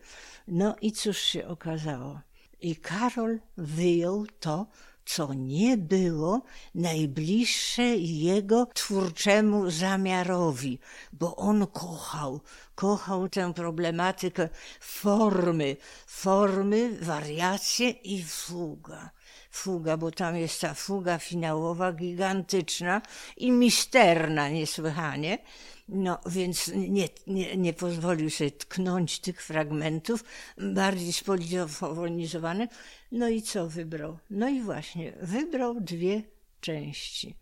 [0.48, 2.22] No i cóż się okazało?
[2.62, 4.68] I Karol wyjął to,
[5.08, 6.42] co nie było
[6.76, 10.80] najbliższe jego twórczemu zamiarowi,
[11.14, 12.42] bo on kochał,
[12.76, 19.10] kochał tę problematykę formy, formy, wariacje i fuga
[19.58, 23.02] fuga, bo tam jest ta fuga finałowa gigantyczna
[23.38, 25.38] i misterna niesłychanie.
[25.88, 30.24] No więc nie, nie, nie pozwolił sobie tknąć tych fragmentów,
[30.58, 32.68] bardziej spolizowane.
[33.12, 34.18] No i co wybrał?
[34.30, 36.22] No i właśnie, wybrał dwie
[36.62, 37.36] części.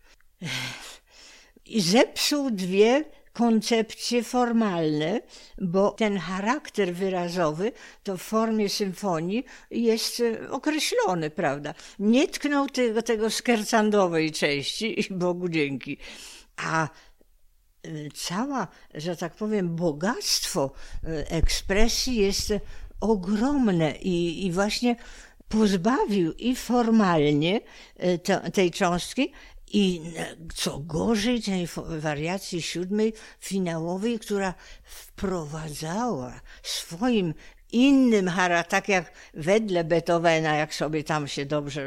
[1.66, 5.20] I zepsuł dwie koncepcje formalne,
[5.58, 11.74] bo ten charakter wyrazowy to w formie symfonii jest określony, prawda?
[11.98, 15.98] Nie tknął tego, tego skercandowej części i Bogu dzięki.
[16.56, 16.88] A
[18.14, 20.70] cała, że tak powiem, bogactwo
[21.04, 22.52] e, ekspresji jest
[23.00, 24.96] ogromne i, i właśnie
[25.48, 27.60] pozbawił i formalnie
[28.22, 29.32] te, tej cząstki,
[29.72, 30.00] i
[30.54, 31.68] co gorzej, tej
[32.00, 37.34] wariacji siódmej, finałowej, która wprowadzała swoim
[37.76, 41.82] innym hara, tak jak wedle Beethovena, jak sobie tam się dobrze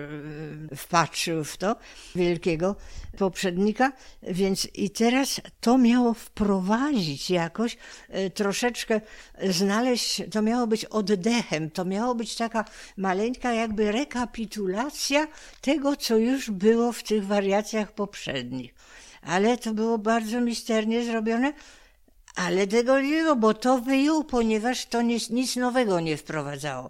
[0.72, 1.76] e, wpatrzył w to,
[2.16, 2.76] wielkiego
[3.18, 3.92] poprzednika.
[4.24, 7.78] Więc i teraz to miało wprowadzić jakoś,
[8.10, 9.02] e, troszeczkę
[9.44, 12.66] znaleźć, to miało być oddechem, to miało być taka
[12.98, 15.28] maleńka jakby rekapitulacja
[15.62, 18.74] tego, co już było w tych wariacjach poprzednich.
[19.22, 21.54] Ale to było bardzo misternie zrobione,
[22.36, 26.90] ale tego nie było, bo to wyjął, ponieważ to nic, nic nowego nie wprowadzało.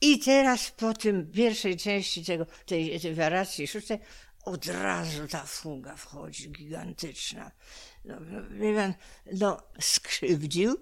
[0.00, 3.98] I teraz po tym pierwszej części tego, tej, tej wariacji szóstej
[4.44, 7.50] od razu ta fuga wchodzi, gigantyczna.
[8.04, 8.14] No,
[8.76, 8.94] pan,
[9.32, 10.76] no, skrzywdził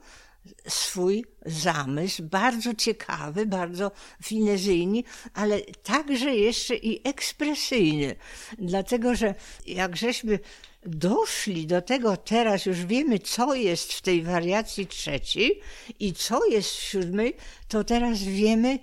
[0.68, 3.90] swój zamysł, bardzo ciekawy, bardzo
[4.22, 5.02] finezyjny,
[5.34, 8.16] ale także jeszcze i ekspresyjny.
[8.58, 9.34] Dlatego, że
[9.66, 10.38] jak żeśmy
[10.82, 15.60] doszli do tego teraz, już wiemy, co jest w tej wariacji trzeciej
[16.00, 17.36] i co jest w siódmej,
[17.68, 18.78] to teraz wiemy,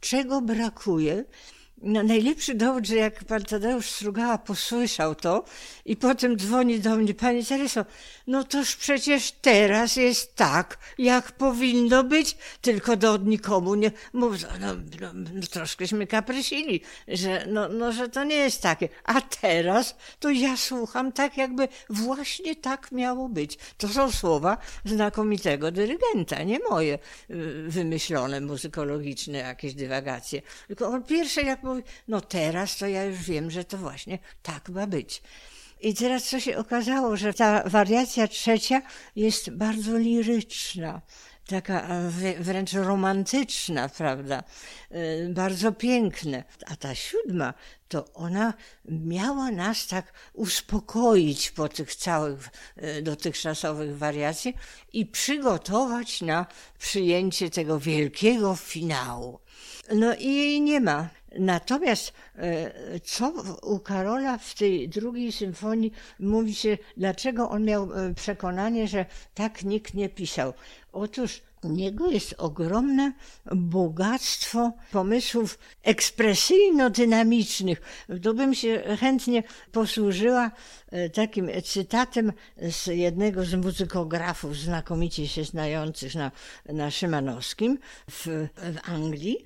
[0.00, 1.24] czego brakuje
[1.84, 5.44] no, najlepszy dowód, że jak pan Tadeusz Strugała posłyszał to
[5.84, 7.84] i potem dzwoni do mnie, pani Tereso,
[8.26, 14.74] no toż przecież teraz jest tak, jak powinno być, tylko do nikomu nie mów, no,
[15.00, 18.88] no, no troszkęśmy kaprysili, że, no, no, że to nie jest takie.
[19.04, 23.58] A teraz to ja słucham tak, jakby właśnie tak miało być.
[23.78, 26.98] To są słowa znakomitego dyrygenta, nie moje
[27.30, 30.42] y, wymyślone, muzykologiczne jakieś dywagacje.
[30.66, 31.62] Tylko on pierwsze jak
[32.08, 35.22] no teraz to ja już wiem, że to właśnie tak ma być.
[35.80, 38.82] I teraz co się okazało, że ta wariacja trzecia
[39.16, 41.00] jest bardzo liryczna,
[41.46, 41.88] taka
[42.38, 44.42] wręcz romantyczna, prawda?
[44.92, 46.44] Y, bardzo piękne.
[46.66, 47.54] A ta siódma,
[47.88, 48.54] to ona
[48.88, 52.48] miała nas tak uspokoić po tych całych
[52.98, 54.54] y, dotychczasowych wariacji
[54.92, 56.46] i przygotować na
[56.78, 59.40] przyjęcie tego wielkiego finału.
[59.94, 61.08] No i jej nie ma.
[61.38, 68.14] Natomiast e, co u Karola w tej drugiej symfonii mówi się, dlaczego on miał e,
[68.14, 70.52] przekonanie, że tak nikt nie pisał?
[70.92, 73.12] Otóż u niego jest ogromne
[73.54, 77.80] bogactwo pomysłów ekspresyjno-dynamicznych.
[78.22, 79.42] To bym się chętnie
[79.72, 80.50] posłużyła
[80.90, 82.32] e, takim cytatem
[82.70, 86.30] z jednego z muzykografów znakomicie się znających na,
[86.68, 87.78] na Szymanowskim
[88.10, 89.44] w, w Anglii.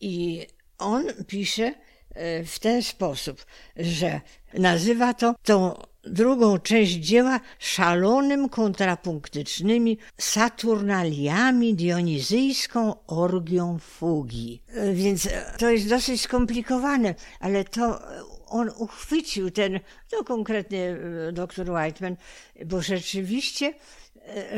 [0.00, 0.46] I
[0.80, 1.74] on pisze
[2.14, 3.44] e, w ten sposób,
[3.76, 4.20] że
[4.54, 14.62] nazywa to tą drugą część dzieła szalonym kontrapunktycznymi saturnaliami dionizyjską orgią fugi.
[14.68, 18.00] E, więc e, to jest dosyć skomplikowane, ale to
[18.46, 20.96] on uchwycił ten, to konkretnie
[21.32, 22.16] dr Whiteman,
[22.66, 23.74] bo rzeczywiście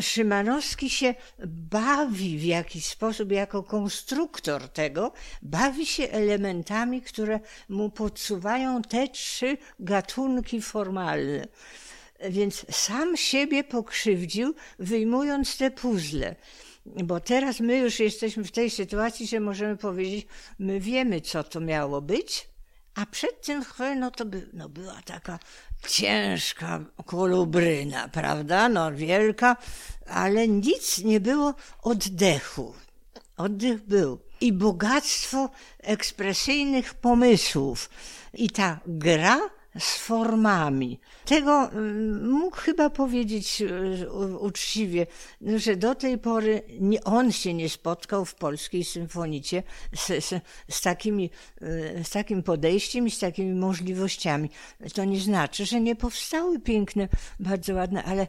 [0.00, 1.14] Szymanowski się
[1.46, 9.56] bawi w jakiś sposób, jako konstruktor tego, bawi się elementami, które mu podsuwają te trzy
[9.80, 11.46] gatunki formalne.
[12.30, 16.37] Więc sam siebie pokrzywdził, wyjmując te puzzle.
[16.87, 20.26] Bo teraz my już jesteśmy w tej sytuacji, że możemy powiedzieć,
[20.58, 22.51] my wiemy, co to miało być,
[22.94, 23.64] a przed tym
[23.96, 25.38] no to by, no była taka
[25.88, 28.68] ciężka kolubryna, prawda?
[28.68, 29.57] No wielka,
[30.07, 32.74] ale nic nie było oddechu.
[33.37, 34.18] Oddech był.
[34.40, 37.90] I bogactwo ekspresyjnych pomysłów.
[38.35, 39.40] I ta gra
[39.78, 41.00] z formami.
[41.24, 45.06] Tego mm, mógł chyba powiedzieć e, uczciwie,
[45.56, 46.62] że do tej pory
[47.04, 49.62] on się nie spotkał w polskiej symfonicie
[49.96, 51.30] z, z, z, takimi,
[51.62, 54.50] e, z takim podejściem i z takimi możliwościami.
[54.94, 57.08] To nie znaczy, że nie powstały piękne,
[57.40, 58.26] bardzo ładne, ale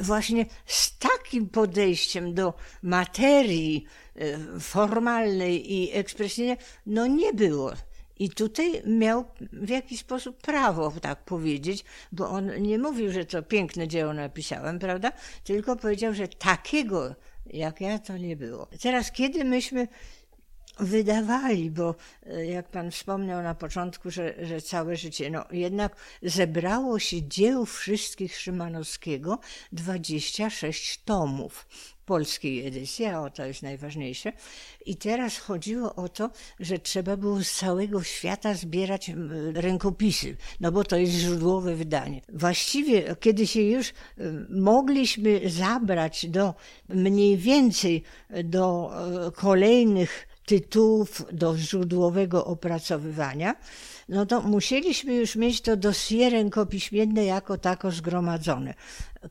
[0.00, 3.84] właśnie z takim podejściem do materii
[4.60, 7.72] formalnej i ekspresyjnej, no nie było.
[8.22, 13.42] I tutaj miał w jakiś sposób prawo tak powiedzieć, bo on nie mówił, że to
[13.42, 15.12] piękne dzieło napisałem, prawda?
[15.44, 17.14] Tylko powiedział, że takiego
[17.46, 18.68] jak ja to nie było.
[18.82, 19.88] Teraz, kiedy myśmy
[20.80, 21.94] wydawali, bo
[22.26, 27.66] e, jak pan wspomniał na początku, że, że całe życie, no jednak zebrało się dzieł
[27.66, 29.38] wszystkich Szymanowskiego
[29.72, 31.66] 26 tomów
[32.06, 34.32] polskiej edycji, a o to jest najważniejsze.
[34.86, 36.30] I teraz chodziło o to,
[36.60, 39.10] że trzeba było z całego świata zbierać
[39.54, 42.20] rękopisy, no bo to jest źródłowe wydanie.
[42.28, 43.92] Właściwie, kiedy się już
[44.50, 46.54] mogliśmy zabrać do
[46.88, 48.02] mniej więcej
[48.44, 48.90] do
[49.26, 53.54] e, kolejnych tytułów do źródłowego opracowywania,
[54.08, 58.74] no to musieliśmy już mieć to dossier rękopiśmienne jako tako zgromadzone.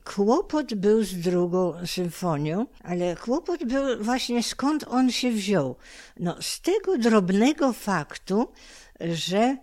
[0.04, 5.76] Kłopot był z drugą symfonią, ale kłopot był właśnie skąd on się wziął.
[6.20, 8.48] No z tego drobnego faktu,
[9.00, 9.56] że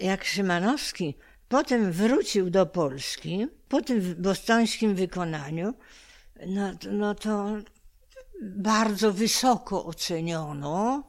[0.00, 1.14] jak Szymanowski
[1.48, 5.74] potem wrócił do Polski, po tym bostońskim wykonaniu,
[6.46, 7.56] no, no to
[8.42, 11.02] bardzo wysoko oceniono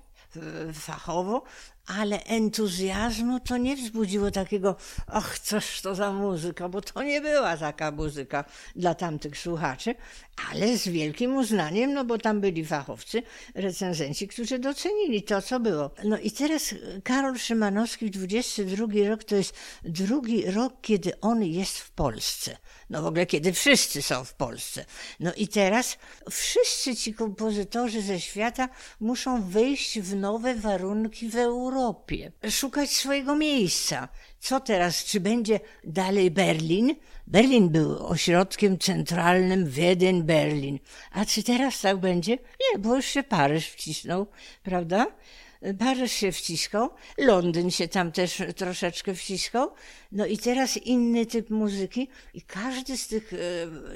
[0.73, 1.43] fachowo,
[1.87, 4.75] ale entuzjazmu to nie wzbudziło takiego,
[5.07, 8.43] ach, coś to za muzyka, bo to nie była taka muzyka
[8.75, 9.95] dla tamtych słuchaczy,
[10.51, 13.23] ale z wielkim uznaniem, no bo tam byli fachowcy,
[13.55, 15.91] recenzenci, którzy docenili to, co było.
[16.03, 21.91] No i teraz Karol Szymanowski, 22 rok, to jest drugi rok, kiedy on jest w
[21.91, 22.57] Polsce.
[22.89, 24.85] No w ogóle, kiedy wszyscy są w Polsce.
[25.19, 25.97] No i teraz
[26.31, 34.07] wszyscy ci kompozytorzy ze świata muszą wejść w nowe warunki w Europie, szukać swojego miejsca.
[34.39, 35.05] Co teraz?
[35.05, 36.95] Czy będzie dalej Berlin?
[37.27, 40.79] Berlin był ośrodkiem centralnym, Wiedeń, Berlin.
[41.11, 42.31] A czy teraz tak będzie?
[42.31, 44.27] Nie, bo już się Paryż wcisnął,
[44.63, 45.07] prawda?
[45.79, 49.71] Paryż się wciskał, Londyn się tam też troszeczkę wciskał,
[50.11, 53.37] no i teraz inny typ muzyki i każdy z tych e,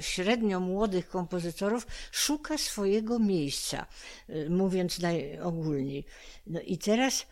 [0.01, 3.85] średnio młodych kompozytorów szuka swojego miejsca,
[4.29, 6.05] e, mówiąc najogólniej.
[6.47, 7.25] No i teraz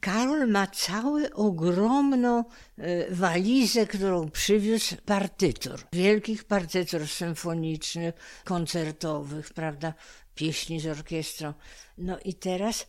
[0.00, 2.44] Karol ma całą ogromną
[2.78, 5.80] e, walizę, którą przywiózł partytur.
[5.92, 9.94] Wielkich partytur symfonicznych, koncertowych, prawda,
[10.34, 11.54] pieśni z orkiestrą.
[11.98, 12.86] No i teraz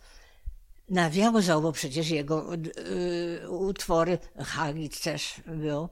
[0.92, 5.90] nawiązał, bo przecież jego y, utwory, Hagit też był,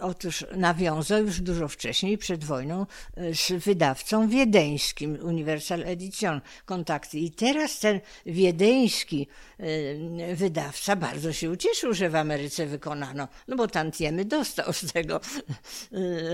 [0.00, 2.86] otóż nawiązał już dużo wcześniej, przed wojną,
[3.18, 7.18] y, z wydawcą wiedeńskim, Universal Edition, kontakty.
[7.18, 9.26] I teraz ten wiedeński
[9.60, 15.20] y, wydawca bardzo się ucieszył, że w Ameryce wykonano, no bo tantiemy dostał z tego,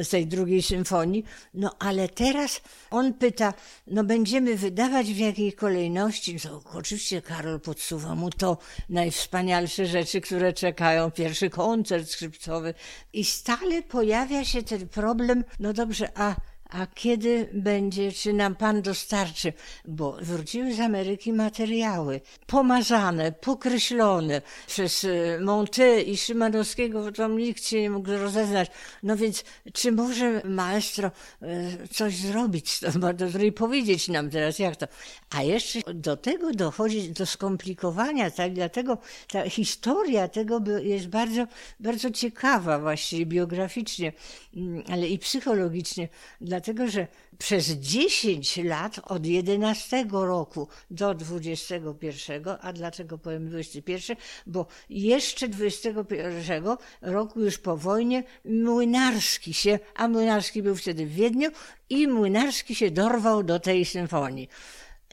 [0.02, 3.54] z tej drugiej symfonii, no ale teraz on pyta,
[3.86, 10.20] no będziemy wydawać w jakiej kolejności, no, oczywiście Karol podsuwa nasuwa mu to najwspanialsze rzeczy,
[10.20, 12.74] które czekają, pierwszy koncert skrzypcowy.
[13.12, 16.36] I stale pojawia się ten problem, no dobrze, a
[16.70, 19.52] a kiedy będzie, czy nam pan dostarczy,
[19.84, 27.64] bo wróciły z Ameryki materiały pomazane, pokreślone przez e, Monte i Szymanowskiego, bo tam nikt
[27.64, 28.70] się nie mógł rozeznać.
[29.02, 31.10] No więc, czy może maestro
[31.42, 33.02] e, coś zrobić z tym,
[33.44, 34.86] i powiedzieć nam teraz, jak to.
[35.30, 38.52] A jeszcze do tego dochodzi do skomplikowania, tak?
[38.52, 38.98] Dlatego
[39.28, 41.46] ta historia tego jest bardzo,
[41.80, 44.12] bardzo ciekawa właściwie biograficznie,
[44.56, 46.08] mm, ale i psychologicznie.
[46.40, 47.06] Dla dlatego że
[47.38, 54.16] przez 10 lat, od 11 roku do 21, a dlaczego powiem 21?
[54.46, 56.64] Bo jeszcze 21
[57.02, 61.50] roku, już po wojnie, Młynarski się, a Młynarski był wtedy w Wiedniu,
[61.90, 64.48] i Młynarski się dorwał do tej symfonii.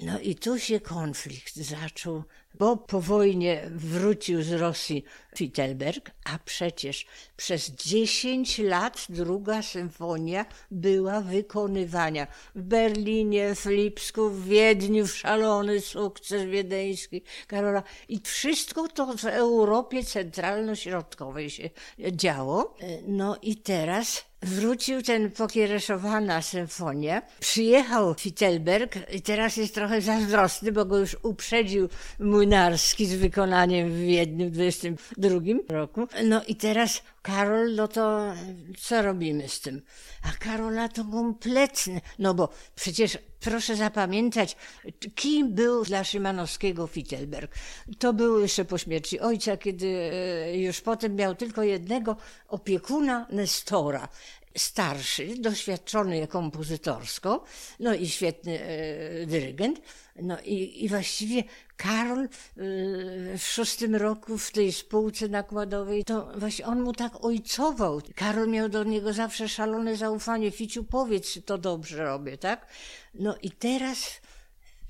[0.02, 2.24] No i tu się konflikt zaczął
[2.60, 5.04] bo po wojnie wrócił z Rosji
[5.36, 7.06] Fittelberg, a przecież
[7.38, 15.82] przez 10 lat druga symfonia była wykonywana w Berlinie, w Lipsku, w Wiedniu, w szalony
[15.82, 17.84] sukces wiedeński Karola.
[18.10, 21.70] I wszystko to w Europie centralno-środkowej się
[22.12, 22.76] działo.
[23.08, 30.86] No i teraz wrócił ten pokiereszowana symfonia, przyjechał Fittelberg i teraz jest trochę zazdrosny, bo
[30.86, 33.98] go już uprzedził Młynarski z wykonaniem w
[34.50, 36.08] w 22 roku.
[36.24, 38.34] No i teraz Karol, no to
[38.80, 39.82] co robimy z tym?
[40.24, 44.56] A Karola to kompletny, no bo przecież proszę zapamiętać,
[45.16, 47.56] kim był dla Szymanowskiego Fittelberg.
[48.00, 52.16] To był jeszcze po śmierci ojca, kiedy e, już potem miał tylko jednego
[52.48, 54.08] opiekuna Nestora
[54.58, 57.44] starszy, doświadczony kompozytorsko,
[57.80, 59.82] no i świetny e, dyrygent.
[60.22, 61.44] No i, i właściwie
[61.78, 62.30] Karol y,
[63.38, 68.02] w szóstym roku w tej spółce nakładowej, to właśnie on mu tak ojcował.
[68.16, 70.52] Karol miał do niego zawsze szalone zaufanie.
[70.52, 72.68] Ficiu, powiedz, czy to dobrze robię, tak?
[73.14, 74.22] No i teraz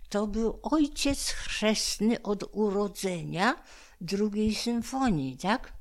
[0.10, 3.64] to był ojciec chrzestny od urodzenia
[4.02, 5.77] drugiej symfonii, tak?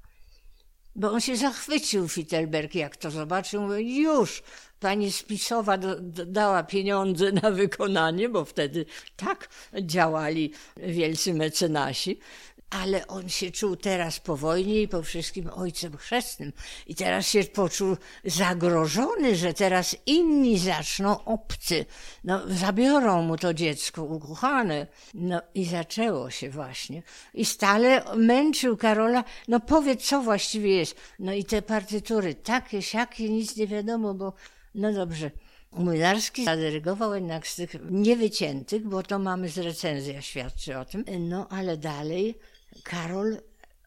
[0.97, 3.63] Bo on się zachwycił, Fittelberg, jak to zobaczył.
[3.63, 4.43] Mówi, już,
[4.81, 8.87] pani spisowa do, do, dała pieniądze na wykonanie, bo wtedy
[9.17, 9.49] tak
[9.83, 12.19] działali wielcy mecenasi.
[12.71, 16.53] Ale on się czuł teraz po wojnie i po wszystkim ojcem chrzestnym.
[16.87, 21.85] I teraz się poczuł zagrożony, że teraz inni zaczną obcy.
[22.25, 24.87] No, zabiorą mu to dziecko ukochane.
[25.15, 27.03] No i zaczęło się właśnie.
[27.35, 30.97] I stale męczył Karola, no powiedz, co właściwie jest.
[31.19, 34.33] No i te partytury, takie, siakie, nic nie wiadomo, bo
[34.75, 35.31] no dobrze.
[35.73, 41.05] Młynarski zadyrygował jednak z tych niewyciętych, bo to mamy z recenzja świadczy o tym.
[41.19, 42.39] No ale dalej
[42.85, 43.37] Karol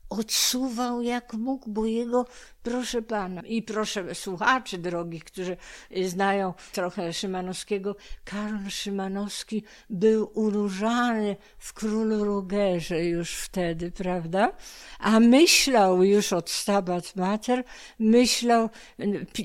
[0.09, 2.25] odsuwał jak mógł, bo jego,
[2.63, 5.57] proszę pana i proszę słuchaczy drogich, którzy
[6.05, 14.51] znają trochę Szymanowskiego, Karol Szymanowski był uróżany w Królu Rugerze już wtedy, prawda?
[14.99, 17.63] A myślał już od Stabat Mater,
[17.99, 18.69] myślał,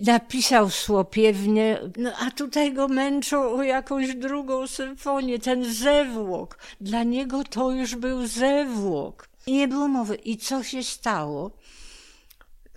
[0.07, 6.59] napisał słopiewnie, no a tutaj go męczą o jakąś drugą symfonię, ten zewłok.
[6.81, 9.34] Dla niego to już był zewłok.
[9.47, 10.15] I nie było mowy.
[10.15, 11.51] I co się stało?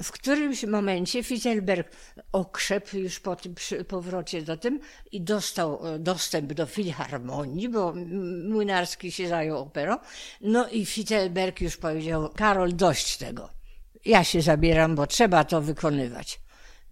[0.04, 1.92] W którymś momencie Fitzelberg
[2.32, 3.56] okrzepł już po tym
[3.88, 4.80] powrocie do tym
[5.12, 7.94] i dostał e, dostęp do filharmonii, bo
[8.50, 9.98] Młynarski się zajął operą.
[10.42, 13.50] No i Fitzelberg już powiedział, Karol, dość tego.
[14.06, 16.40] Ja się zabieram, bo trzeba to wykonywać.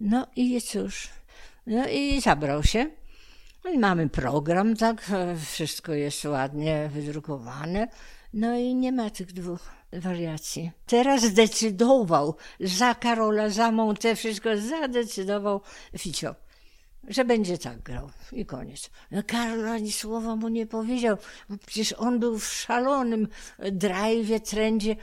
[0.00, 1.08] No i cóż,
[1.66, 2.90] no i zabrał się.
[3.64, 7.88] No i mamy program, tak, e, wszystko jest ładnie wydrukowane.
[8.36, 10.70] No i nie ma tych dwóch wariacji.
[10.86, 15.60] Teraz zdecydował za Karola, za Monte, wszystko zadecydował
[15.98, 16.34] Ficio,
[17.08, 18.90] że będzie tak grał i koniec.
[19.10, 21.16] No Karol ani słowa mu nie powiedział,
[21.66, 23.28] przecież on był w szalonym
[23.72, 24.96] drajwie, trendzie y,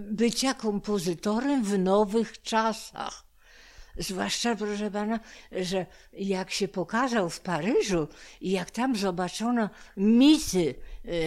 [0.00, 3.28] bycia kompozytorem w nowych czasach.
[3.98, 5.20] Zwłaszcza, proszę pana,
[5.52, 8.08] że jak się pokazał w Paryżu
[8.40, 10.74] i jak tam zobaczono mity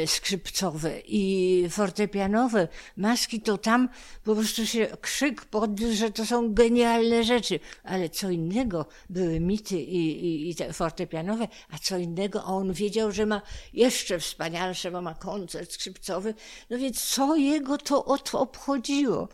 [0.05, 2.67] skrzypcowe i fortepianowe,
[2.97, 3.89] maski, to tam
[4.23, 7.59] po prostu się krzyk podniósł, że to są genialne rzeczy.
[7.83, 12.73] Ale co innego były mity i, i, i te fortepianowe, a co innego, a on
[12.73, 13.41] wiedział, że ma
[13.73, 16.33] jeszcze wspanialsze, bo ma koncert skrzypcowy.
[16.69, 19.27] No więc co jego to obchodziło?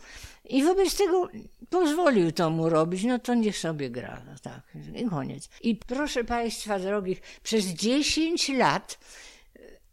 [0.48, 1.28] I wobec tego
[1.70, 4.22] pozwolił to mu robić, no to niech sobie gra.
[4.26, 4.62] No tak,
[4.94, 5.48] i koniec.
[5.62, 8.98] I proszę Państwa drogich, przez 10 lat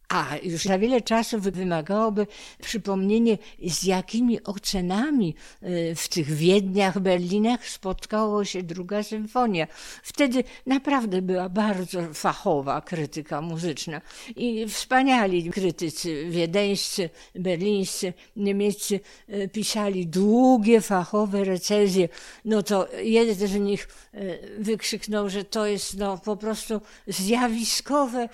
[0.10, 2.28] A już za wiele czasu wymagałoby
[2.62, 3.38] przypomnienie,
[3.68, 9.68] z jakimi ocenami y, w tych Wiedniach, Berlinach spotkało się druga symfonia.
[10.04, 14.02] Wtedy naprawdę była bardzo fachowa krytyka muzyczna
[14.36, 19.00] i wspaniali krytycy wiedeńscy, berlińscy, niemieccy
[19.30, 22.10] y, pisali długie, fachowe recenzje.
[22.46, 28.30] No to jeden z nich y, wykrzyknął, że to jest no, po prostu zjawiskowy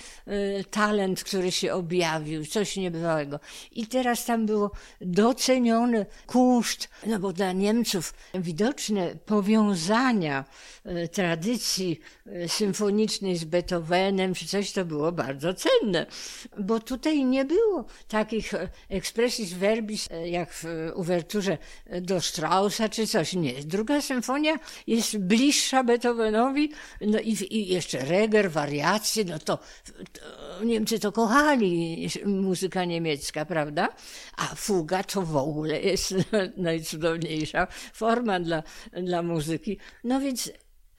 [0.72, 3.40] talent, który się objawił, coś niebywałego.
[3.72, 10.46] I teraz tam było doceniony kunszt, no bo dla Niemców widoczne powiązania
[10.86, 16.06] e, tradycji e, symfonicznej z Beethovenem czy coś, to było bardzo cenne,
[16.60, 21.58] bo tutaj nie było takich e, expressis verbis jak w uwerturze
[22.02, 23.34] do Straussa czy coś.
[23.34, 23.54] Nie.
[23.54, 24.56] Druga symfonia
[24.88, 29.60] jest bliższa Beethovenowi, no i, i jeszcze Reger, wariacje, no to,
[30.14, 31.12] to Niemcy to
[31.52, 33.90] kochali, muzyka niemiecka, prawda?
[34.38, 36.14] A fuga to w ogóle jest
[36.58, 39.78] najcudowniejsza forma dla, dla muzyki.
[40.04, 40.52] No więc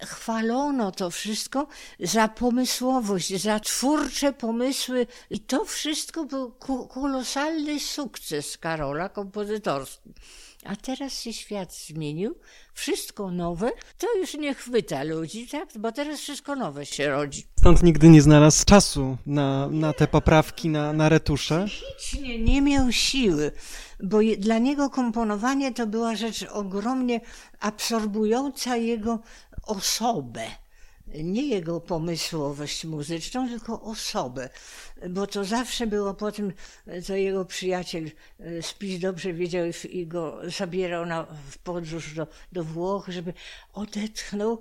[0.04, 1.66] chwalono to wszystko
[2.00, 6.52] za pomysłowość, za twórcze pomysły i to wszystko był
[6.88, 10.10] kolosalny sukces Karola kompozytorski.
[10.64, 12.34] A teraz się świat zmienił,
[12.74, 15.68] wszystko nowe, to już nie chwyta ludzi, tak?
[15.78, 17.46] Bo teraz wszystko nowe się rodzi.
[17.60, 21.66] Stąd nigdy nie znalazł czasu na, na te poprawki, na, na retusze?
[21.66, 23.52] Psychicznie nie miał siły,
[24.02, 27.20] bo dla niego komponowanie to była rzecz ogromnie
[27.60, 29.18] absorbująca jego
[29.66, 30.42] osobę
[31.14, 34.48] nie jego pomysłowość muzyczną, tylko osobę,
[35.10, 36.52] bo to zawsze było po tym,
[37.04, 38.10] co jego przyjaciel
[38.40, 43.34] e, Spisz dobrze wiedział i go zabierał na, w podróż do, do Włoch, żeby
[43.72, 44.58] odetchnął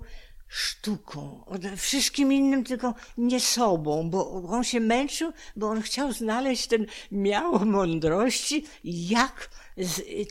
[0.52, 1.44] sztuką,
[1.76, 7.58] wszystkim innym, tylko nie sobą, bo on się męczył, bo on chciał znaleźć ten miało
[7.58, 9.50] mądrości, jak,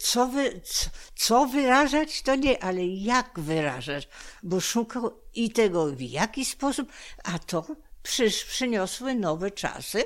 [0.01, 0.61] co, wy,
[1.15, 4.07] co wyrażać, to nie, ale jak wyrażać,
[4.43, 6.91] bo szukał i tego w jaki sposób,
[7.23, 7.65] a to
[8.03, 10.03] przysz, przyniosły nowe czasy,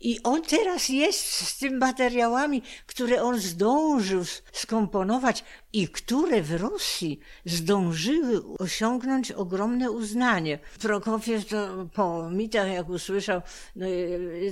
[0.00, 5.44] i on teraz jest z tym materiałami, które on zdążył skomponować
[5.74, 10.58] i które w Rosji zdążyły osiągnąć ogromne uznanie.
[10.80, 13.42] Prokofiew to po mitach, jak usłyszał,
[13.76, 13.86] no,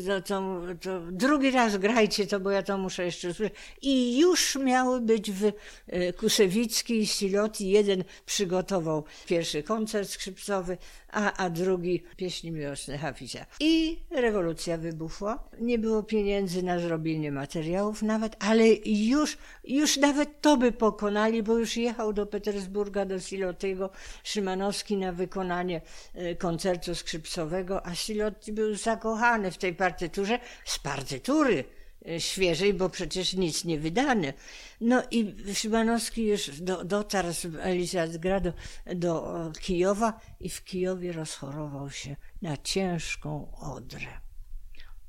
[0.07, 3.55] to, to, to drugi raz grajcie to, bo ja to muszę jeszcze usłyszeć.
[3.83, 5.53] I już miały być w
[5.87, 7.71] e, Kusewicki i Siloti.
[7.71, 10.79] Jeden przygotował pierwszy koncert skrzypcowy,
[11.13, 13.47] a, a drugi pieśni miłosne Hafizia.
[13.61, 15.49] I rewolucja wybuchła.
[15.61, 20.73] Nie było pieniędzy na zrobienie materiałów nawet, ale już, już nawet to by
[21.13, 23.91] pokonali, bo już jechał do Petersburga, do Silotiego
[24.25, 25.81] Szymanowski na wykonanie
[26.15, 31.65] e, koncertu skrzypcowego, a Silotti był zakochany w tej partyturze z partytury
[32.09, 34.33] e, świeżej, bo przecież nic nie wydane.
[34.81, 38.53] No i Szymanowski już do, dotarł z Elizabethgradu
[38.95, 44.22] do Kijowa i w Kijowie rozchorował się na ciężką odrę.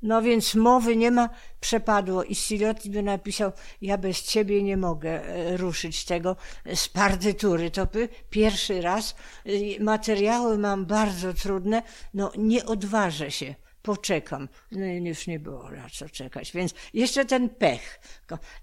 [0.04, 1.28] No więc mowy nie ma,
[1.60, 3.52] przepadło i Silotti by napisał,
[3.82, 6.36] ja bez ciebie nie mogę e, ruszyć tego
[6.74, 7.70] z partytury.
[7.70, 9.14] To by pierwszy raz,
[9.80, 11.82] materiały mam bardzo trudne,
[12.14, 14.48] no nie odważę się poczekam.
[14.72, 16.52] No i już nie było na co czekać.
[16.52, 18.00] Więc jeszcze ten pech.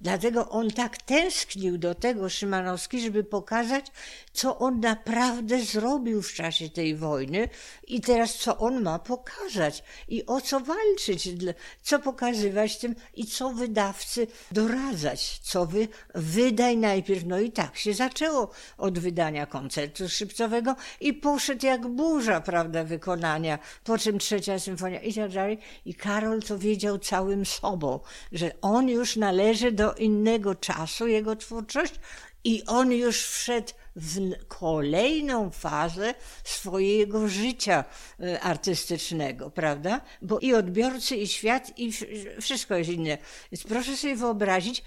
[0.01, 3.85] Dlatego on tak tęsknił do tego Szymanowski, żeby pokazać,
[4.33, 7.49] co on naprawdę zrobił w czasie tej wojny
[7.87, 11.29] i teraz co on ma pokazać i o co walczyć,
[11.81, 17.25] co pokazywać tym i co wydawcy doradzać, co wy, wydaj najpierw.
[17.25, 23.59] No i tak się zaczęło od wydania koncertu szybcowego i poszedł jak burza, prawda, wykonania,
[23.83, 25.57] po czym trzecia symfonia i tak dalej.
[25.85, 27.99] I Karol to wiedział całym sobą,
[28.31, 31.93] że on już należy do innego czasu, jego twórczość,
[32.43, 36.13] i on już wszedł w kolejną fazę
[36.43, 37.83] swojego życia
[38.19, 40.01] e, artystycznego, prawda?
[40.21, 41.91] Bo i odbiorcy, i świat, i
[42.41, 43.17] wszystko jest inne.
[43.51, 44.83] Więc proszę sobie wyobrazić,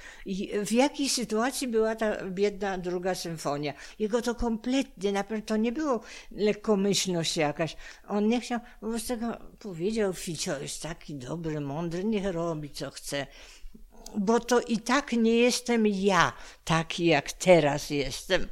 [0.64, 3.72] w jakiej sytuacji była ta biedna druga symfonia.
[3.98, 6.00] Jego to kompletnie, naprawdę to nie było
[6.30, 7.76] lekkomyślność jakaś.
[8.08, 13.26] On nie chciał, wobec tego powiedział, Ficio jest taki dobry, mądry, niech robi co chce
[14.18, 16.32] bo to i tak nie jestem ja
[16.64, 18.46] taki, jak teraz jestem.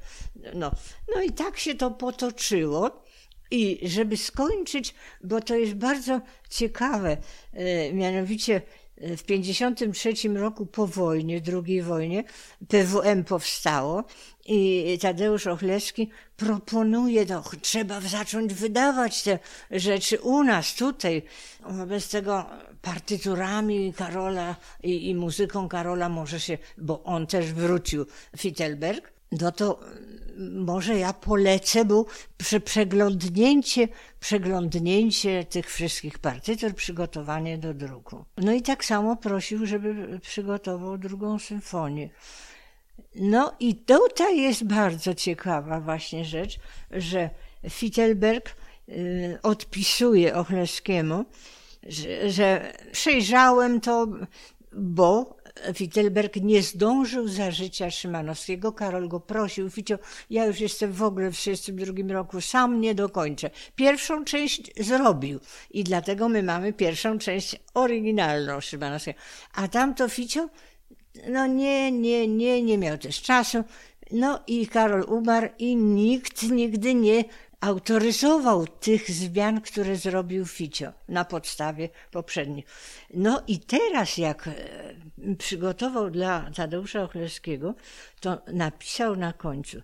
[0.54, 0.70] No,
[1.14, 3.02] no i tak się to potoczyło.
[3.50, 4.94] I żeby skończyć,
[5.24, 7.16] bo to jest bardzo ciekawe,
[7.52, 8.62] e, mianowicie
[8.96, 12.24] e, w 1953 roku po wojnie, drugiej wojnie,
[12.68, 14.04] PWM powstało
[14.46, 19.38] i Tadeusz Ochlewski proponuje, no, trzeba zacząć wydawać te
[19.70, 21.22] rzeczy u nas, tutaj.
[21.60, 22.46] Wobec tego
[22.82, 28.06] partyturami Karola i, i muzyką Karola może się, bo on też wrócił,
[28.36, 29.80] Fittelberg, no to
[30.54, 32.04] może ja polecę, bo
[32.38, 33.88] prze, przeglądnięcie,
[34.20, 38.24] przeglądnięcie tych wszystkich partytur, przygotowanie do druku.
[38.36, 42.08] No i tak samo prosił, żeby przygotował drugą symfonię.
[43.14, 46.58] No i tutaj jest bardzo ciekawa właśnie rzecz,
[46.90, 47.30] że
[47.70, 48.56] Fittelberg
[48.88, 51.24] y, odpisuje Ochlewskiemu,
[51.86, 54.06] że, że przejrzałem to,
[54.72, 55.36] bo
[55.78, 58.72] Wittelberg nie zdążył za życia Szymanowskiego.
[58.72, 59.98] Karol go prosił, Ficio,
[60.30, 63.50] ja już jestem w ogóle w 1932 roku, sam nie dokończę.
[63.76, 69.18] Pierwszą część zrobił i dlatego my mamy pierwszą część oryginalną Szymanowskiego.
[69.54, 70.48] A tamto Ficio,
[71.28, 73.64] no nie, nie, nie, nie miał też czasu.
[74.10, 77.24] No i Karol umarł i nikt nigdy nie
[77.62, 82.64] autoryzował tych zmian, które zrobił Ficio na podstawie poprzednich.
[83.14, 84.54] No i teraz, jak e,
[85.38, 87.74] przygotował dla Tadeusza Ochlewskiego,
[88.20, 89.82] to napisał na końcu.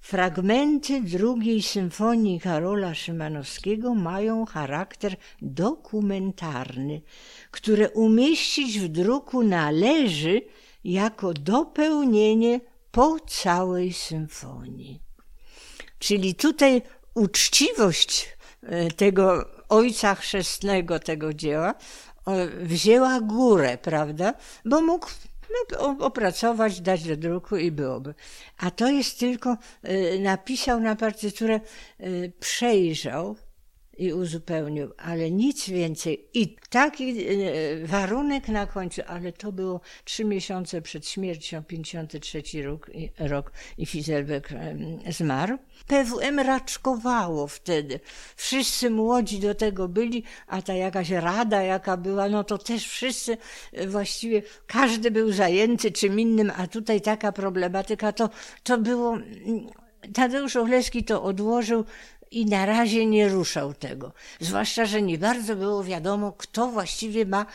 [0.00, 7.02] Fragmenty drugiej symfonii Karola Szymanowskiego mają charakter dokumentarny,
[7.50, 10.42] które umieścić w druku należy
[10.84, 12.60] jako dopełnienie
[12.90, 15.00] po całej symfonii.
[15.98, 16.82] Czyli tutaj
[17.14, 21.74] uczciwość e, tego ojca chrzestnego tego dzieła
[22.60, 24.34] wzięła górę, prawda?
[24.64, 25.08] Bo mógł
[25.98, 28.14] opracować, dać do druku i byłoby.
[28.58, 32.08] A to jest tylko, e, napisał na partyturę, e,
[32.40, 33.36] przejrzał,
[33.98, 36.28] i uzupełnił, ale nic więcej.
[36.34, 42.90] I taki e, warunek na końcu, ale to było trzy miesiące przed śmiercią, 53 rok,
[43.18, 44.48] rok i Fizelbeck
[45.10, 45.58] zmarł.
[45.86, 48.00] PWM raczkowało wtedy.
[48.36, 53.36] Wszyscy młodzi do tego byli, a ta jakaś rada, jaka była, no to też wszyscy
[53.72, 58.30] e, właściwie, każdy był zajęty czym innym, a tutaj taka problematyka, to,
[58.62, 59.18] to było
[60.14, 61.84] Tadeusz Oleski to odłożył
[62.30, 64.12] i na razie nie ruszał tego.
[64.40, 67.46] Zwłaszcza, że nie bardzo było wiadomo, kto właściwie ma,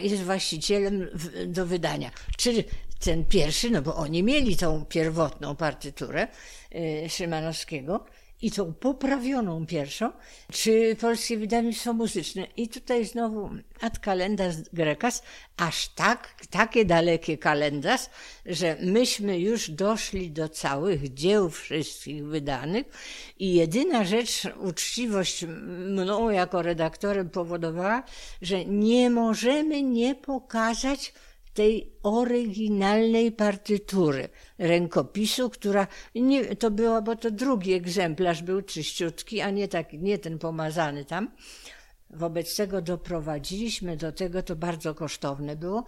[0.00, 1.08] jest właścicielem
[1.46, 2.10] do wydania.
[2.36, 2.64] Czy
[3.00, 6.28] ten pierwszy, no bo oni mieli tą pierwotną partyturę
[6.74, 8.04] y, Szymanowskiego,
[8.42, 10.12] i tą poprawioną pierwszą,
[10.52, 12.46] czy Polskie Wydawnictwo Muzyczne.
[12.56, 15.22] I tutaj znowu ad kalendarz grekas,
[15.56, 18.00] aż tak, takie dalekie kalendarz,
[18.46, 22.86] że myśmy już doszli do całych dzieł wszystkich wydanych
[23.38, 25.44] i jedyna rzecz, uczciwość
[25.88, 28.02] mną jako redaktorem powodowała,
[28.42, 31.12] że nie możemy nie pokazać
[31.54, 34.28] tej oryginalnej partytury
[34.58, 40.18] rękopisu, która nie, to była, bo to drugi egzemplarz był czyściutki, a nie tak, nie
[40.18, 41.30] ten pomazany tam.
[42.12, 45.84] Wobec tego doprowadziliśmy do tego, to bardzo kosztowne było.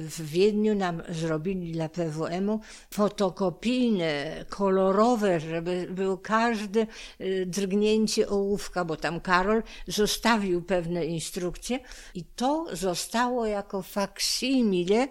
[0.00, 6.86] W Wiedniu nam zrobili dla PWM-u fotokopijne, kolorowe, żeby było każde
[7.20, 11.80] y, drgnięcie ołówka, bo tam Karol zostawił pewne instrukcje
[12.14, 15.08] i to zostało jako faksimile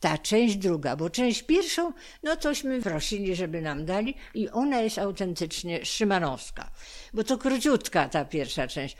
[0.00, 1.92] ta część druga, bo część pierwszą,
[2.22, 6.70] no tośmy prosili, żeby nam dali i ona jest autentycznie szymanowska,
[7.14, 8.96] bo to króciutka ta pierwsza część.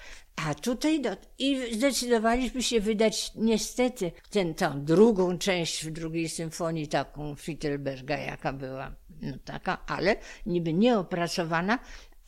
[0.47, 4.13] A tutaj do, i zdecydowaliśmy się wydać niestety
[4.57, 11.79] tę drugą część w drugiej symfonii, taką Fittelberga, jaka była, no taka, ale niby nieopracowana,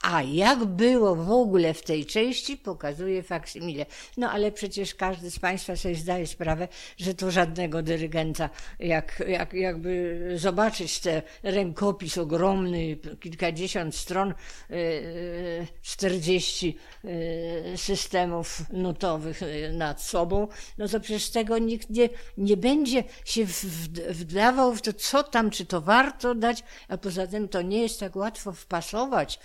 [0.02, 3.86] a jak było w ogóle w tej części, pokazuje faksymile.
[4.16, 9.52] No ale przecież każdy z Państwa sobie zdaje sprawę, że to żadnego dyrygenta, jak, jak,
[9.52, 14.34] jakby zobaczyć ten rękopis ogromny, kilkadziesiąt stron, e,
[15.82, 19.40] czterdzieści e, systemów nutowych
[19.72, 20.48] nad sobą,
[20.78, 23.44] no to przecież tego nikt nie, nie będzie się
[24.08, 28.00] wdawał w to, co tam, czy to warto dać, a poza tym to nie jest
[28.00, 29.38] tak łatwo wpasować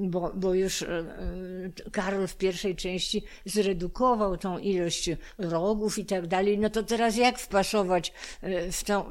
[0.00, 6.26] bo, bo już e, e, Karol w pierwszej części zredukował tą ilość rogów i tak
[6.26, 9.04] dalej, no to teraz jak wpasować e, w tą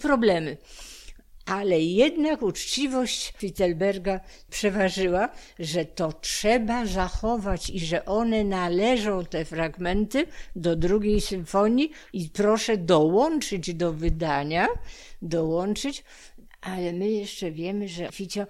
[0.00, 0.56] problemy?
[1.46, 4.20] ale jednak uczciwość Fittelberga
[4.50, 5.28] przeważyła,
[5.58, 10.26] że to trzeba zachować i że one należą, te fragmenty,
[10.56, 14.68] do drugiej symfonii i proszę dołączyć do wydania,
[15.22, 16.04] dołączyć,
[16.60, 18.46] ale my jeszcze wiemy, że Ficio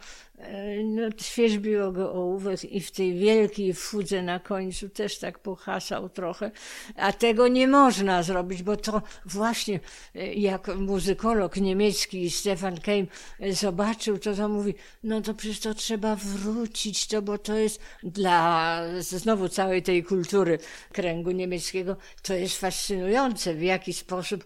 [0.84, 6.50] no, świeżbiło go ołówek i w tej wielkiej fudze na końcu też tak pohasał trochę,
[6.96, 9.80] a tego nie można zrobić, bo to właśnie
[10.14, 13.06] e, jak muzykolog niemiecki Stefan Keim
[13.40, 14.74] e, zobaczył, to to mówi,
[15.04, 20.58] no to przecież to trzeba wrócić, to bo to jest dla znowu całej tej kultury
[20.92, 24.44] kręgu niemieckiego, to jest fascynujące, w jaki sposób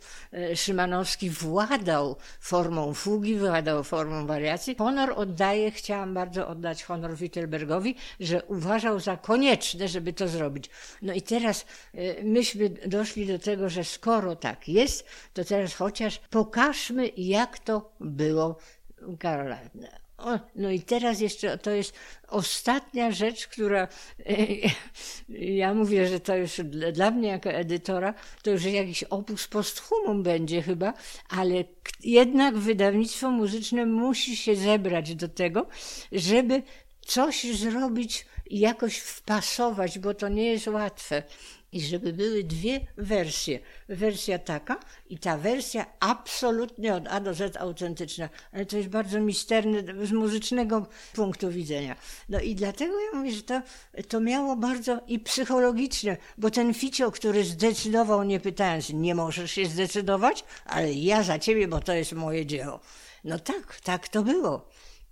[0.54, 4.74] Szymanowski władał formą fugi, władał formą wariacji.
[4.78, 10.70] Honor oddaje chciałam bardzo oddać honor Wittelbergowi, że uważał za konieczne, żeby to zrobić.
[11.02, 16.18] No i teraz y, myśmy doszli do tego, że skoro tak jest, to teraz chociaż
[16.30, 18.58] pokażmy, jak to było
[19.18, 19.58] Karola.
[20.18, 21.94] O, no i teraz jeszcze to jest
[22.28, 23.88] ostatnia rzecz, która
[25.28, 26.60] ja mówię, że to już
[26.92, 30.94] dla mnie jako edytora, to już jakiś opus posthumum będzie chyba,
[31.28, 31.64] ale
[32.04, 35.66] jednak wydawnictwo muzyczne musi się zebrać do tego,
[36.12, 36.62] żeby
[37.00, 41.22] coś zrobić i jakoś wpasować, bo to nie jest łatwe
[41.72, 43.58] i żeby były dwie wersje.
[43.88, 48.28] Wersja taka i ta wersja absolutnie od A do Z autentyczna.
[48.52, 51.96] Ale to jest bardzo misterne z muzycznego punktu widzenia.
[52.28, 53.62] No i dlatego ja mówię, że to,
[54.08, 59.66] to miało bardzo i psychologiczne, bo ten Ficio, który zdecydował, nie pytając, nie możesz się
[59.66, 62.80] zdecydować, ale ja za ciebie, bo to jest moje dzieło.
[63.24, 64.68] No tak, tak to było